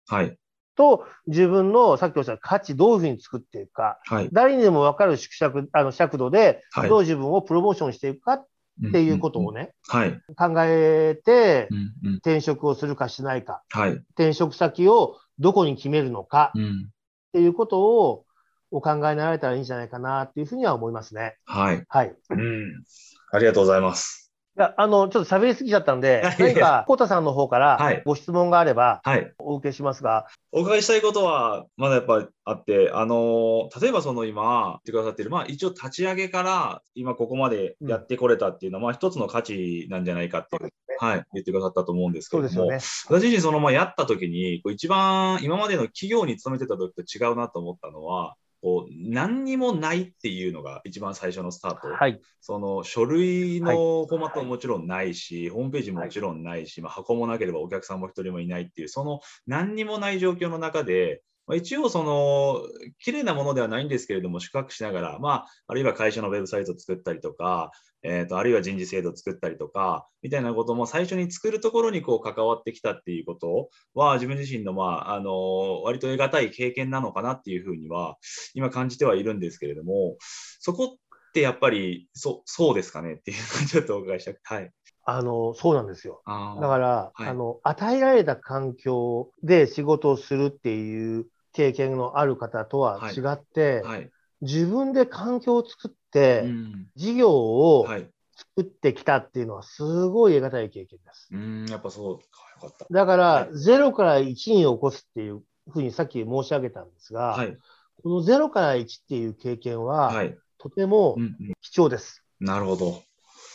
[0.08, 0.36] はい。
[0.74, 4.28] と、自分のさっきおっしゃった価値どういうふうに作っていくか、はい。
[4.32, 8.46] 誰にでも分かる縮尺あの尺度で、はいどう自分をプロモーションしていくかっ
[8.92, 9.60] ていうことをね。
[9.60, 10.20] ね、はい。
[10.36, 13.90] 考えてうんうん転職をするかしないか、はい。
[14.14, 16.88] 転職先をどこに決めるのかうん
[17.32, 18.26] っていうことを
[18.70, 21.36] お考えになられたらいいんじゃないかなっていうふうには思いますね。
[21.46, 21.84] はい。
[21.88, 22.14] はい。
[22.30, 22.84] うん。
[23.30, 24.22] ありがとうございます。
[24.54, 29.32] いや、あの、ちょっと喋りすぎちゃったんで 何か、コウタさんの方からはいご質問があればはい。
[29.38, 43.20] お受けしますが、お伺いしたいことは、まだやっぱあって、あの例えばその今、言ってくださってる、まあ一応立ち上げから今ここまでやってこれたっていうのは、まあ一つの価値なんじゃないかっていう、はい、言ってくださったと思うんですけれども、そうですよね。
[43.20, 51.88] 私自身そのまあやった時に、こう一番今までの企業に勤めてた時と違うなと思ったのは、こう何にもないっていうのが一番最初のスタート。
[51.88, 52.20] はい。
[52.40, 61.22] その書類のフォーマットももちろんないし、ホームページももちろんないし、まあ、箱もなければお客さんも一人もいないっていう、その何にもない状況の中で、
[61.52, 62.62] まあ、一応その
[62.98, 78.16] 綺麗なものではないんですけれども、宿泊しながら、まあ、あるいは会社のウェブサイトを作ったりとか、えー、とあるいは人事制度を作ったりとか、みたいなことも最初に作るところにこう関わってきたっていうことは、自分自身の、まあ、あの割と得難い経験なのかなっていうふうには、
[78.54, 80.16] 今感じてはいるんですけれども、
[80.58, 84.70] そこってやっぱりそそうですかねっていうのをちょっとお伺いしたくて、はい。
[85.04, 86.22] あの、そうなんですよ。
[86.26, 94.10] だから、はいあの、与えられた環境で仕事をするっていう経験のある方とは違って、はい。
[94.40, 98.08] 自分で環境を作って、うん事業をはい。
[98.34, 101.28] 作ってきたっていうのはすごい得難い経験です。
[101.32, 102.86] うん、やっぱそうか、よかった。
[102.90, 107.56] だから、はい0から1に起こすっていうふうにさっき申し上げたんですが、はい。
[108.02, 110.36] この0から1っていう経験は、はい。
[110.58, 112.24] とてもうんうん、貴重です。
[112.40, 113.02] なるほど。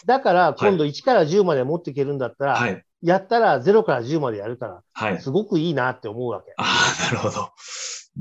[0.05, 2.83] だから、今度1から10まで持っていけるんだったら、はい。
[3.01, 5.21] やったら0から10までやるから、はい。
[5.21, 6.53] すごくいいなって思うわけ。
[6.57, 7.51] ああ、なるほど。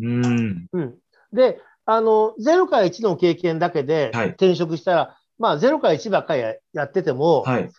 [0.01, 0.67] うん。
[0.73, 0.95] うん。
[1.33, 7.71] で、あの、0から1の経験だけではい転職したら、まあ0から1ばっかりややってても、はい。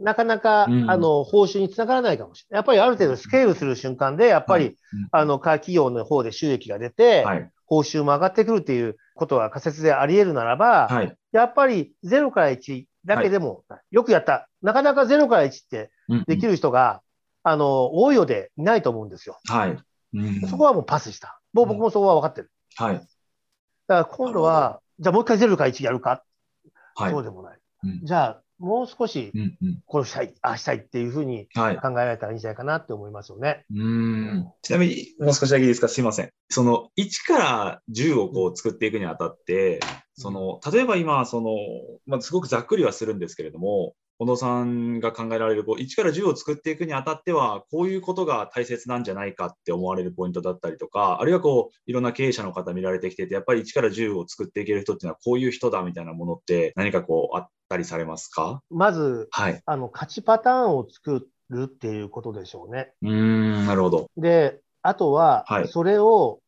[0.00, 2.58] なかなか、うんあの、報酬につながらないかもしれない。
[2.58, 4.76] やっぱりある程度スケールする瞬間で、やっぱり、はい
[5.12, 7.50] あの、企業の方で収益が出て、はい。
[7.64, 11.16] 報酬も上がってくるっていうことが仮説であり得るならば、はい。
[11.32, 14.48] やっぱり0から1だけでも、よくやった。
[14.62, 15.90] なかなか0から1って
[16.26, 16.52] できる。
[16.52, 17.00] る人が、
[17.42, 19.38] あの、多いようでいないと思うんですよ。
[19.48, 19.70] はい。
[19.70, 21.40] うんそこはもうパスした。
[21.56, 22.50] もう僕もそこは分かってる。
[22.76, 22.94] はい。
[22.96, 23.08] だか
[23.88, 26.22] ら今度は、じゃあもう一回0から1やるか、
[26.94, 27.12] はい。
[27.12, 27.58] そうでもない。
[27.84, 29.82] うんじゃあ、もう少しうんうん。
[29.86, 31.76] これしたい、ああしたいっていうふうにはい。
[31.76, 33.64] 考えられたらいいんじゃないかなって思いますよね。
[33.74, 35.88] うんちなみに、もう少しだけいいですか？
[35.88, 36.30] すいません。
[36.50, 39.80] その、1から10をこう作っていくにあたって、
[40.14, 41.50] その、例えば今、その、
[42.06, 58.62] まあ、すごくざっくりはするんですけれども、近藤さんが考えられる、こう、1から10を作っていくにあたっては、こういうことが大切なんじゃないかって思われるポイントだったりとか、あるいはこう、いろんな経営者の方見られてきてて、やっぱり1から10を作っていける人っていうのは、こういう人だみたいなものって、何かこう、あったりされますか？
[58.70, 59.60] まず、はい。
[59.66, 62.92] あの、勝ちパターンを作るっていうことでしょうね。
[63.02, 64.06] うーん、なるほど。
[64.16, 66.38] で、あとははい、それを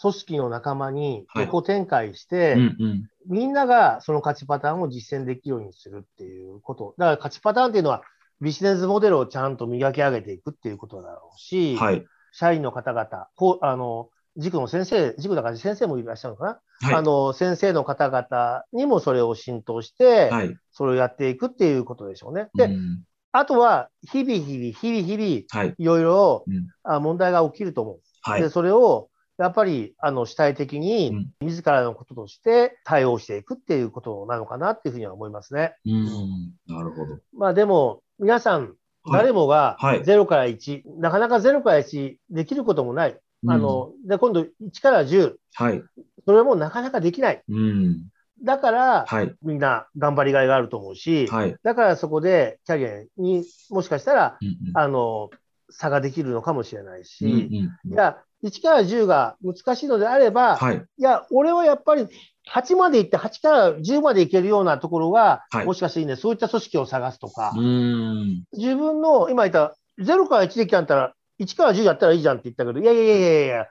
[0.00, 3.10] 組織の仲間にはい横展開して、うんうん。
[3.28, 6.94] みんながその勝ちパターンを実践できるようにするっていうこと。
[6.98, 8.02] だから勝ちパターンっていうのは、
[8.40, 12.04] ビジネスモデルをちゃんと磨き上げていくっていうことだろうし、はい。
[12.32, 16.94] 社員の方々、こう、あの、塾の先生、塾だから先生もいらっしゃるのかな、はい。
[16.94, 20.54] あの、先生の方々にもそれを浸透して、はい。
[20.70, 22.48] それをやっていくっていうことでしょうね。
[22.54, 23.02] で、うん
[23.32, 25.74] あとは、日々日々、日々日々、はい。
[25.76, 26.44] いろいろ
[26.84, 28.00] 問題が起きると思う。
[28.22, 28.48] はいで、。
[28.48, 35.74] それをやっぱり、あの、主体的うにん、自らのこととして対応していくっていうことなのかなっていうふうには思いますね。
[35.84, 36.54] うん。
[36.66, 37.18] なるほど。
[37.36, 38.72] まあでも、皆さん、はい
[39.12, 43.16] 誰もがはい0から1、なかなか0から1できることもない。
[43.46, 45.82] あの、で、今度1から10、はい。
[46.24, 47.42] それもなかなかできない。
[47.48, 48.08] うん。
[48.42, 49.32] だから、はい。
[49.42, 51.56] みんな頑張りがいがあると思うし、はい。
[51.62, 55.30] だからそこでキャリアにもしかしたら、うんあの、
[55.70, 60.76] 差ができるのかもしれないし、うんうんいうんや、1から10が難しいのであれば、はい。
[60.76, 62.06] いや、俺はやっぱり
[62.50, 68.44] 8まで行って、8から10まで行けるようなところが、はいもしかしていいね、そういった組織を探すとか、うん。
[68.52, 73.66] 自分の、今言った0から1できたんだったら、1から10やったらいいじゃんって言ったけど、いやいやいやいやいや、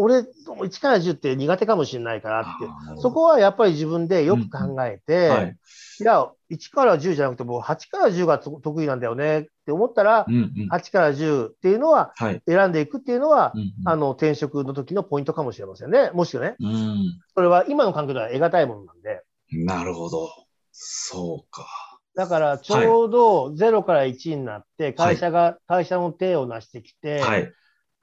[0.00, 5.56] 俺、1から10って苦手かもしれないからって、そこはやっぱり自分でよく考えて、はい。
[6.00, 10.68] いや、1から10じゃなくて、もう8から10が得意なんだよねって思ったらう、んうん。
[10.70, 12.40] 8から10っていうのは、はい。
[12.46, 16.12] 選んでいくっていうのは、うんうんあの、転職の時のポイントかもしれませんね。
[16.14, 17.20] もしくはね、うん。
[17.34, 19.22] それは今の環境では得難いものなんで。
[19.50, 20.28] なるほど。
[20.70, 21.66] そうか。
[22.14, 27.52] だから、ちょうど0から1になって、会社が、会社の手を成してきて、はい。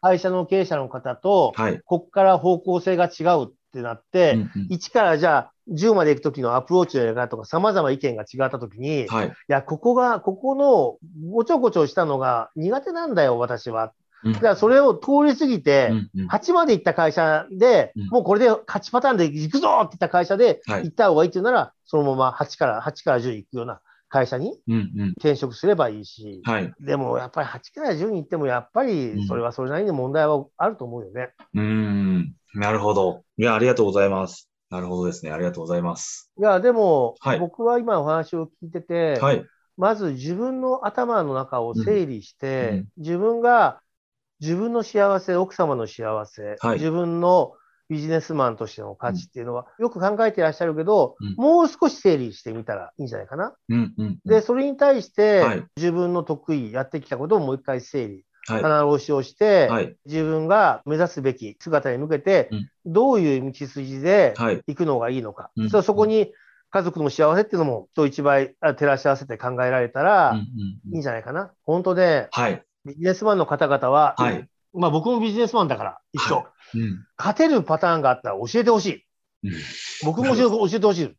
[0.06, 1.82] 会社の経営者の方と、はい。
[1.84, 9.34] ここから方向性が違うってなって、うんうん1からじゃあ10まで行く時のアプローチのやり方とか様々意見が違った時に、いはい。
[9.48, 10.98] や、ここが、ここの
[11.32, 13.94] ごちょごちょしたのが苦手なんだよ、私は。
[14.24, 23.82] うんだからそれを通り過ぎて、うんうん8まで行った会社で、うんもうこれで勝ちパターンで行くぞって言った会社ではい行った方がいいっていうなら、そのまま8から、8から10行くような
[24.16, 25.10] 会社にうんうん。
[25.18, 26.74] 転職すればいいし、はい。
[26.80, 31.34] でもやっぱり8から10に行っても、やっぱりそれはそれなりに問題はあると思うよね。
[31.54, 32.34] うーん。
[32.54, 33.24] なるほど。
[33.38, 34.50] いや、ありがとうございます。
[34.70, 35.32] なるほどですね。
[35.32, 36.32] ありがとうございます。
[36.40, 39.46] いや、でも、はい僕は今お話を聞いてて、はい。
[39.76, 43.82] まず自分の頭の中を整理して、うんうん自分が
[44.40, 47.52] 自分の幸せ、奥様の幸せ、はい自分の
[47.90, 53.54] ビジネスマンとしての価値っていうのは、よく考えていらっしゃるけど、うんもう少し整理してみたらいいんじゃないかな。
[53.70, 54.20] うんうん。
[54.26, 58.62] で、それに対して、はい自分の得意、やってきたことをもう一回整理、はい。
[58.62, 59.96] 棚卸しをして、はい。
[60.06, 64.62] 自分が目指すべき姿に向けて、うんどういう道筋ではい。
[64.68, 65.52] 行くのがいいのか。
[65.56, 66.32] うんそこに
[66.72, 71.52] 家族の幸せっていうのも人一倍あ照らし合わせて考えられたら、いいうんんじゃないかな。
[71.64, 72.64] 本当で、はい。
[72.86, 74.48] ビジネスマンの方々は、はい。
[74.74, 76.46] まあ僕もビジネスマンだから一緒。
[76.74, 77.06] はうん。
[77.18, 78.94] 勝てるパターンがあったら教えてほしい。
[79.44, 79.52] うん
[80.04, 81.16] 僕も教えてほしい。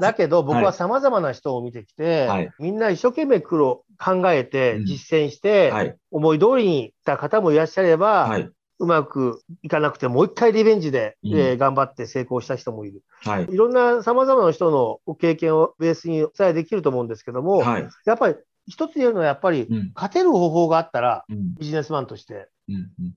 [0.00, 5.96] だけど 僕ははい様々な人を見てきて、はいみんな一生懸命苦労、考えてうん実践して、はい。
[6.10, 8.50] 思い通りにいった方もいらっしゃれば、はい。
[8.78, 13.02] うまくいかなくてもう一回リベンジで、うんえー頑張って成功した人もいる。
[13.22, 13.46] はい。
[13.50, 17.88] いろんな様々な人の経験をベースにお伝えできると思うんですけども、はい。
[18.04, 18.36] やっぱり
[18.66, 19.92] 一つ言えるのはやっぱりうん。
[19.94, 21.54] 勝てる方法があったらうん。
[21.54, 22.48] ビジネスマンとして。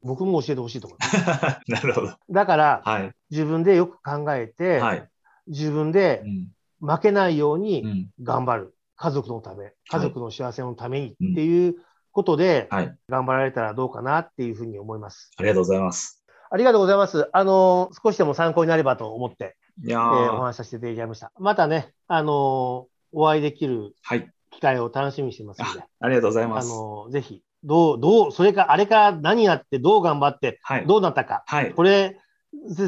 [0.03, 1.59] 僕も教えてほしいと思います。
[1.67, 2.13] なるほど。
[2.29, 3.11] だからはい。
[3.31, 5.09] 自分でよく考えて、はい。
[5.47, 6.47] 自分うでん。
[6.79, 8.09] 負けないよううにん。
[8.21, 8.75] 頑張る。
[8.95, 11.75] 家族のため、家族の幸せのためにっていう
[12.11, 12.95] ことではい。
[13.07, 15.31] 頑張られたらどうかなっていうふうに思います。
[15.37, 16.23] ありがとうございます。
[16.51, 17.29] ありがとうございます。
[17.31, 20.41] あの、少しでも参考になればと思って、いやえーおー。
[20.41, 21.31] 話しさせていただきました。
[21.39, 24.31] またね、あの、お会いできるはい。
[24.51, 26.69] 機会を楽しみにしてますので、ありがとうございまあす。
[26.69, 30.87] の、ぜひ、どう、どう、それか、あれから何やって、どう頑張って、はい。
[30.87, 31.73] どうなったか、はい。
[31.73, 32.19] これ、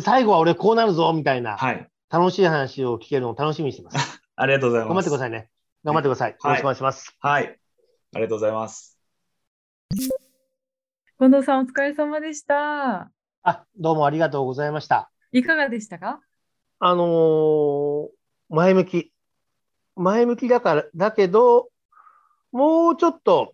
[0.01, 1.87] 最後は俺こうなるぞ、みたいな、はい。
[2.09, 4.21] 楽しい話を聞けるのを楽しみにしてます。
[4.35, 4.89] ありがとうございます。
[4.89, 5.49] 頑張ってくださいね。
[5.83, 6.31] 頑張ってください。
[6.31, 7.15] よろしくお願いします。
[7.19, 7.43] はい。
[8.13, 8.97] ありがとうございます。
[11.19, 13.11] 近藤さん、お疲れ様でした。
[13.43, 15.11] あ、どうもありがとうございました。
[15.31, 16.19] いかがでしたか？
[16.79, 18.07] あのー
[18.49, 19.13] 前向き。
[19.95, 21.69] 前向きだから、だけど、
[22.51, 23.53] もうちょっと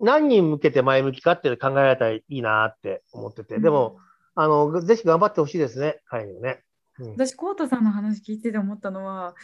[0.00, 3.98] 何に向けて前向きかっていうのを考えられたらいいなって思ってて、でも、
[4.34, 6.62] あの、ぜひ頑張ってほしいですね、彼にはね。
[6.98, 7.10] うん。
[7.12, 9.34] 私、コウタさんの話聞いてて思ったのは、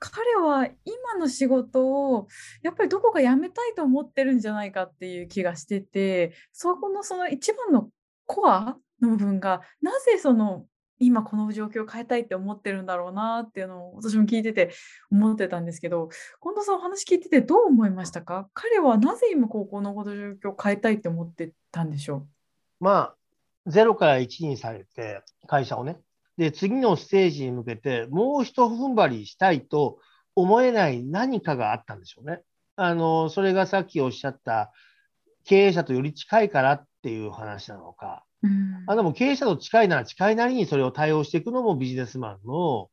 [0.00, 2.26] 彼は今の仕事を
[2.62, 7.90] やっぱりどこか辞めたいと思ってるんじゃないかっていう気がしてて、そこのその一番の
[8.24, 10.64] コアの部分が、なぜその
[11.00, 14.70] 今この状況を変えたいって思ってるんだろうなっていうのを私も聞いてて
[15.10, 16.10] 思ってたんですけど、
[16.42, 18.48] 近藤さんお話聞いててどう思いましたか？
[18.54, 22.26] 彼はなぜ今ここの状況を変えたいって思ってたんでしょ
[22.80, 25.98] まあ、0から1にされて、会社をね。
[26.36, 29.98] で、次のステージに向けて、もう一踏ん張りしたいと
[30.34, 32.40] 思えない何かがあったんでしょうね。
[32.76, 34.72] あの、それがさっきおっしゃった、
[35.44, 38.24] 経営者とより近いからっていう話なのか。
[38.42, 38.59] う、うん
[38.90, 42.90] あでも経営者と近いなら近いなりにそれを対応していくのもビジネスマンの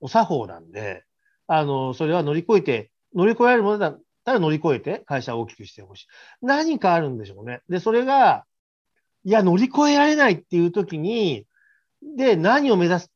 [0.00, 1.02] お作法なんで、
[1.48, 6.06] あの、それは乗り越えて、乗り越えられるものだったら乗り越えて会社を大きくしてほしい。
[6.42, 7.60] 何かあるんでしょうね。
[7.68, 8.44] で、それが、
[9.24, 11.44] いや、乗り越えられないっていう時に、
[12.16, 13.08] で何を目指すっ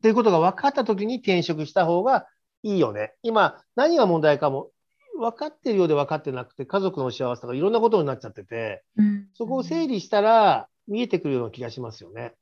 [0.00, 2.28] ていうことが分かったときに転職した方が
[2.62, 3.12] いいよね。
[3.22, 4.70] 今、何が問題かも
[5.18, 12.34] 分かってるようで分かってなくて、家族の幸せとかいろんなことになっちゃってて、うん、そこを整理したら見えてくるような気がしますよね。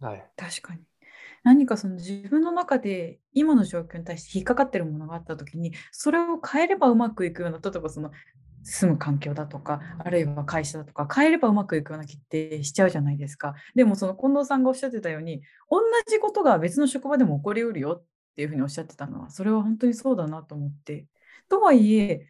[0.00, 0.80] はい、確かに。
[1.44, 8.12] 何かその自分の中で今の状況に対して引っかかってるものがあった時にそれを変えればうまくいくような例えばその
[8.62, 18.04] 住む環境だとかあるいは会社だとか変えればうまくいくような気ってしちゃうじゃないですかでもその近藤さんがおっしゃってたように同じことが別の職場でも起こりうるよっ
[18.36, 21.06] ていうふうにおっしゃってたのはそれは本当にそうだなと思って
[21.48, 22.26] とはいえ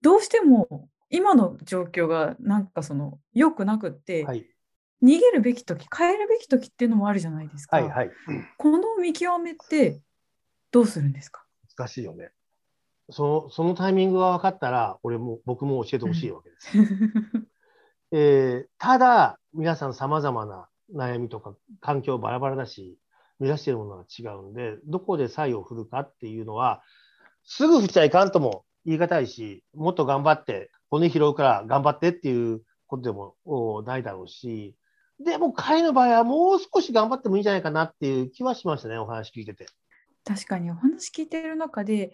[0.00, 4.46] どうしても今の状況がなんかその良くなくって、はい、
[5.02, 8.10] 逃げるべき時変えるべき時っていうのもあるじゃないですか、はいはい、
[8.56, 10.00] この見極めって
[10.70, 11.44] どうするんですか？
[11.76, 12.30] 難しいよね。
[13.10, 17.46] そのそのタイミングが分かったら俺も僕も教えてほしいわけです、うん、
[18.12, 22.98] えー、ただ皆さんさまざまな悩みとか環境バラバラだし
[23.38, 26.82] 目指しているものが違うんでどこで才を振るかっていうのは
[27.44, 34.74] すぐ振っちゃいかんとも言い難いしもっと頑張って骨拾うから頑張ってっていうことでもないだろうし
[35.20, 39.66] でも彼の場合はもう少し頑張ってもいいんじゃないかなっていう気はしましたね、お話聞いてて。
[40.24, 42.12] 確かにお話聞いている中で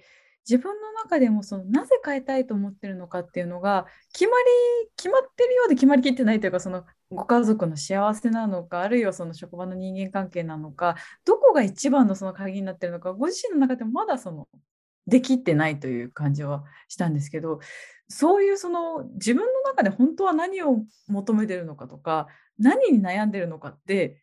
[0.49, 14.49] 自分の中でもそのなぜ変えたいと思ってるのかっていうのが決まり決まってるようで決まりきってないというかそのご家族の幸せなのかあるいはその職場の人間関係なのかどこが一番のその鍵になってるのかご自身の中でもまだその
[15.07, 17.61] できってないという感じはしたんですけど
[18.09, 22.29] そういうその自分の中で本当は何を求めてるのかとか
[22.59, 24.23] 何に悩んでるのかって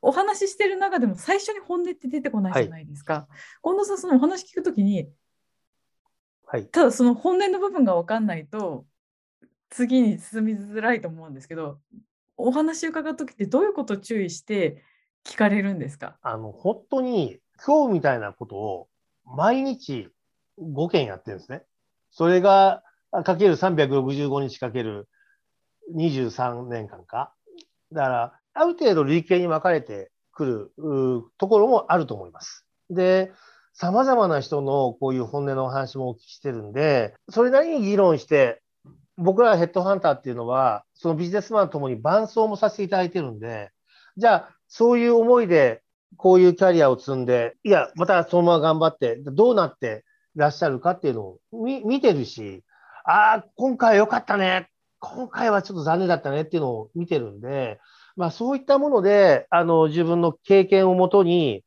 [0.00, 3.14] お話ししてる中でも最初に本音って出てこないじゃないですか。
[3.14, 3.26] はい、
[3.62, 5.08] 近藤さんそのお話聞くときに、
[6.46, 8.84] はい、ただその本音の部分が分かんないと
[9.70, 11.78] 次に進みづらいと思うんですけど
[12.36, 14.82] お話伺う時ってどういうことを注意して
[15.24, 16.18] 聞かれるんですか？
[16.22, 18.88] あの本当に今日みたいなことを
[19.24, 20.08] 毎日
[20.60, 21.62] 5件やってるんですね。
[22.10, 22.82] それが
[23.24, 25.08] かける365日かける
[25.94, 27.32] 23年間か。
[27.92, 30.72] だから、ある程度類型に分かれてくる
[31.38, 32.66] ところもあると思います。
[32.90, 33.32] で、
[33.74, 38.60] 様々な人のこういう本音のお話もお聞きしてるんで、それなりに議論して、
[39.16, 43.70] 僕らヘッドハンターっていうのは、そのビジネスマンともに伴走もさせていただいてるんで、
[44.16, 45.82] じゃあ、そういう思いで、
[46.16, 52.62] こういうキャリアを積んで、いや、またそのまま頑張って、どうなってらっしゃるかっていうのを見てるし、
[53.04, 54.68] ああ、今回良かったね。
[55.04, 57.80] 今回はちょっと残念だったねっていうのを見てるんで、
[58.14, 61.64] まあそういったもので、あの、自分の経験をもとに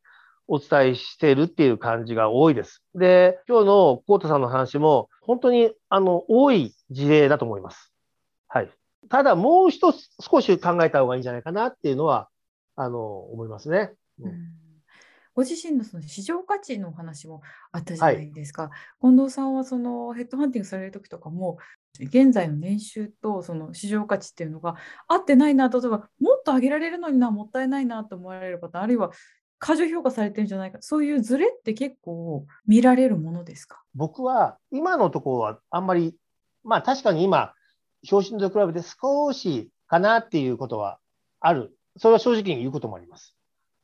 [0.48, 2.82] お伝えしているっていう感じが多いです。
[2.96, 7.92] で、今日のコータさんの話も、本当に、あの、多い事例だと思います。
[8.48, 8.70] はい。
[9.10, 12.30] ただ、もう一つ少し考えた方がいいんじゃないかなっていうのは、
[12.78, 13.92] あの、思いますね。
[14.22, 14.34] うん、
[15.34, 17.42] ご自身のその市場価値のお話も
[17.74, 18.64] あったじゃないですか。
[18.64, 18.72] はい、
[19.02, 21.58] 近藤さんはそのヘッドハンティングされる時とかも、
[22.04, 24.76] 現在の年収とその市場価値っていうのが
[25.08, 29.12] 合ってないな、例えばもっと上げられるのにな、もったいないなと思われる方、あるいは
[29.58, 33.82] 過剰評価されてるんじゃないか、そういうズレって結構見られるものですか？
[33.96, 36.16] 僕は今のところはあんまり、
[36.64, 37.54] まあ確かに今、
[38.04, 41.00] 昇進と比べて少しかなっていうことは
[41.40, 41.76] ある。
[41.98, 43.36] それは正直に言うこともあります。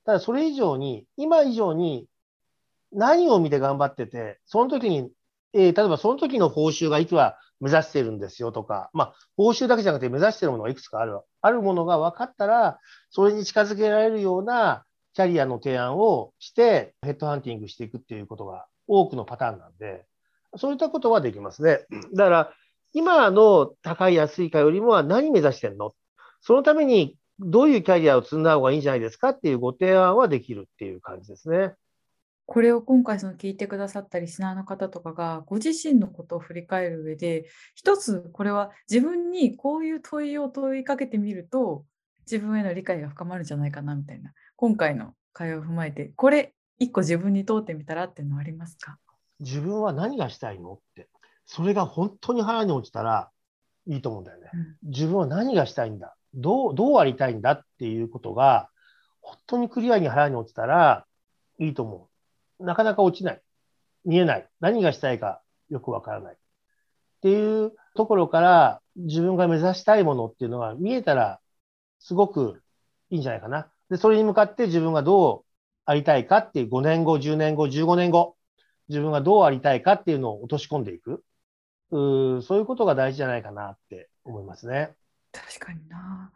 [0.05, 2.07] ただそれ以上に、今以上に
[2.91, 5.09] 何を見て頑張ってて、その時に、
[5.53, 12.80] えー、例えばその時の報酬がいくら目指してるんですよとか、まあ、報酬だけじゃなくて目指してるものがいくつかある、あるものが分かったら、
[13.12, 14.84] それに近づけられるような
[15.14, 20.05] キャリアの提案をして、ヘッドハンティングしていくっていうことが多くのパターンなんで、
[20.57, 21.86] そういったことはできますね。
[22.16, 22.53] だから、
[22.93, 25.91] 今の高い安いかよりもは何目指してんの？
[26.41, 31.74] そのためにどういうキャリアを積んだ方がいいんじゃないですかっていうご提案はできるっていう感じですね。
[32.53, 37.45] これを今回その聞いてくださったリスナーの方とかがご自身のことを振り返る上で
[37.75, 41.85] 一つこれは自分にこういう問いを問いかけてみると
[42.29, 48.97] 自分への理解が深まるんじゃないかなみたいな今回の会話を踏まえてこれ一個自分に問うてみたらっていうのはありますか？
[49.39, 51.07] 自分は何がしたいのって
[51.45, 53.29] それが本当に腹に落ちたら
[53.87, 54.49] いいと思うんだよね。
[54.53, 56.17] うん、自分は何がしたいんだ？
[56.33, 58.67] どうどうありたいんだっていうことが
[59.21, 61.05] 本当にクリアに腹に落ちたら
[61.59, 62.11] いいと思う。
[62.62, 63.41] なかなか落ちない。
[64.05, 64.47] 見えない。
[64.59, 66.34] 何がしたいかよくわからない。
[66.34, 66.38] っ
[67.22, 71.39] ていうところから自分が目指したいものっていうのは見えたら
[71.99, 72.62] すごく
[73.09, 73.72] いいんじゃないかな。
[73.89, 75.51] で、それに向かって自分がどう
[75.86, 78.36] ありたいかっていう5年後、10年後、15年後、
[78.89, 81.24] 自分がどうありたいかっていうのを落とし込んでいく。
[81.91, 84.93] うそういうことが大事じゃないかなって思いますね。
[85.32, 86.32] 確かにな。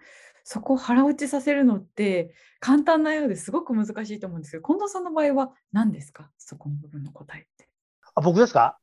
[0.48, 6.30] そこを腹落ちさせるのって簡単なようですごく難しいと思うんですけど近藤さんの場合は何ですか？
[6.38, 7.68] そこの部分の答えって。
[8.14, 8.78] あ、僕ですか？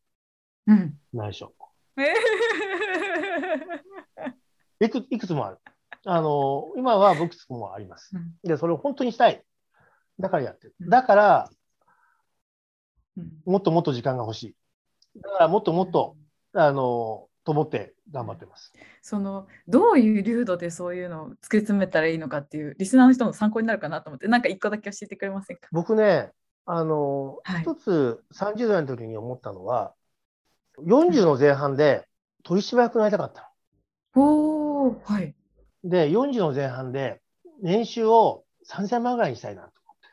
[0.67, 1.55] うん、何でしょ
[1.97, 2.03] え
[4.81, 4.85] う。
[4.85, 5.59] いくいくつもある。
[6.05, 8.11] あの、今は僕つもあります。
[8.17, 9.45] うんで、それを本当にしたい。
[10.19, 10.75] だからやってる。
[10.81, 11.51] うんだから、
[13.17, 14.43] うんもっともっと時間が欲し
[15.15, 15.21] い。
[15.21, 16.17] だから、もっともっと、
[16.55, 18.73] あの、と思って頑張ってます。
[19.01, 25.69] そのどういう流度でそういうのを突き詰めたらいいのかっていうリスナーの人の参考になるかなと思ってなんか一個だけ教えてくれませんか？
[25.73, 26.31] 僕ね、
[26.67, 29.95] あの、はい一つ30代の時に思ったのは、
[30.87, 32.07] 40の前半で
[32.45, 33.53] 取締役になりたかった
[34.15, 35.35] おおはい。
[35.85, 35.91] の。
[35.91, 37.21] で、40の前半で
[37.61, 40.09] 年収を3000万ぐらいにしたいなと思って。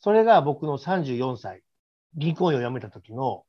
[0.00, 1.62] それが僕の34歳、
[2.14, 3.44] 銀行員を辞めた時の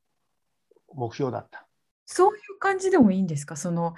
[0.94, 1.63] 目標だった。
[2.06, 3.56] そういう感じでもいいんですか？
[3.56, 3.94] その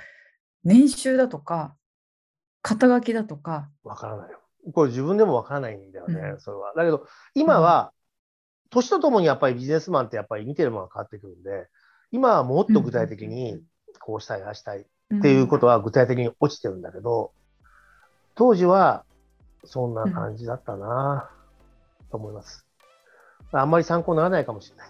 [0.64, 1.76] 年収だとか
[2.62, 3.68] 肩書きだとか。
[3.84, 4.40] わからないよ。
[4.74, 6.74] これ自分でもわからないんだよね、うんそれは。
[6.74, 7.92] だけど、今は、
[8.70, 11.68] 年とともにやっぱりビジネスマンってやっぱり見てるものが変わってくるんで、
[12.10, 13.62] 今はもっと具体的に
[14.00, 17.32] こうしたい、ああしたいっていうことは具体的に落ちてるんだけど、
[18.34, 19.04] 当時は
[19.64, 21.30] そんな感じだったな
[22.10, 22.66] と思います。
[23.52, 24.88] あんまり参考にならないかもしれない。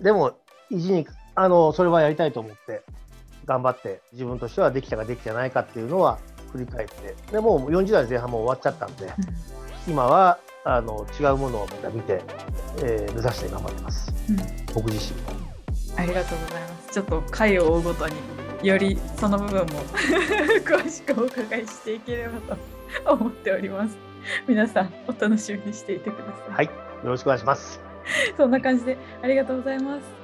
[0.00, 0.36] でも、
[0.70, 2.82] 意地に、あの、それはやりたいと思って、
[3.44, 6.18] 頑張って、自分としてはできたかできてないかっていうのは
[6.52, 9.12] 振り返って、でもう40代前半も終わっちゃったんで、うん
[9.86, 12.22] 今は、あの、違うものをまた見て、
[12.82, 14.14] えー目指して頑張ってます。
[14.30, 14.36] うん
[14.74, 15.20] 僕自身。
[15.98, 16.90] ありがとうございます。
[16.90, 18.14] ちょっと回を追うごとに
[18.62, 19.66] よりその部分も
[20.64, 22.56] 詳しくお伺いしていければ
[23.04, 23.96] と思っております。
[24.48, 26.52] 皆さんお楽しみにしていてください。
[26.54, 26.66] はい。
[26.66, 26.72] よ
[27.04, 27.80] ろしくお願いします。
[28.36, 30.23] そんな感じでありがとうございます。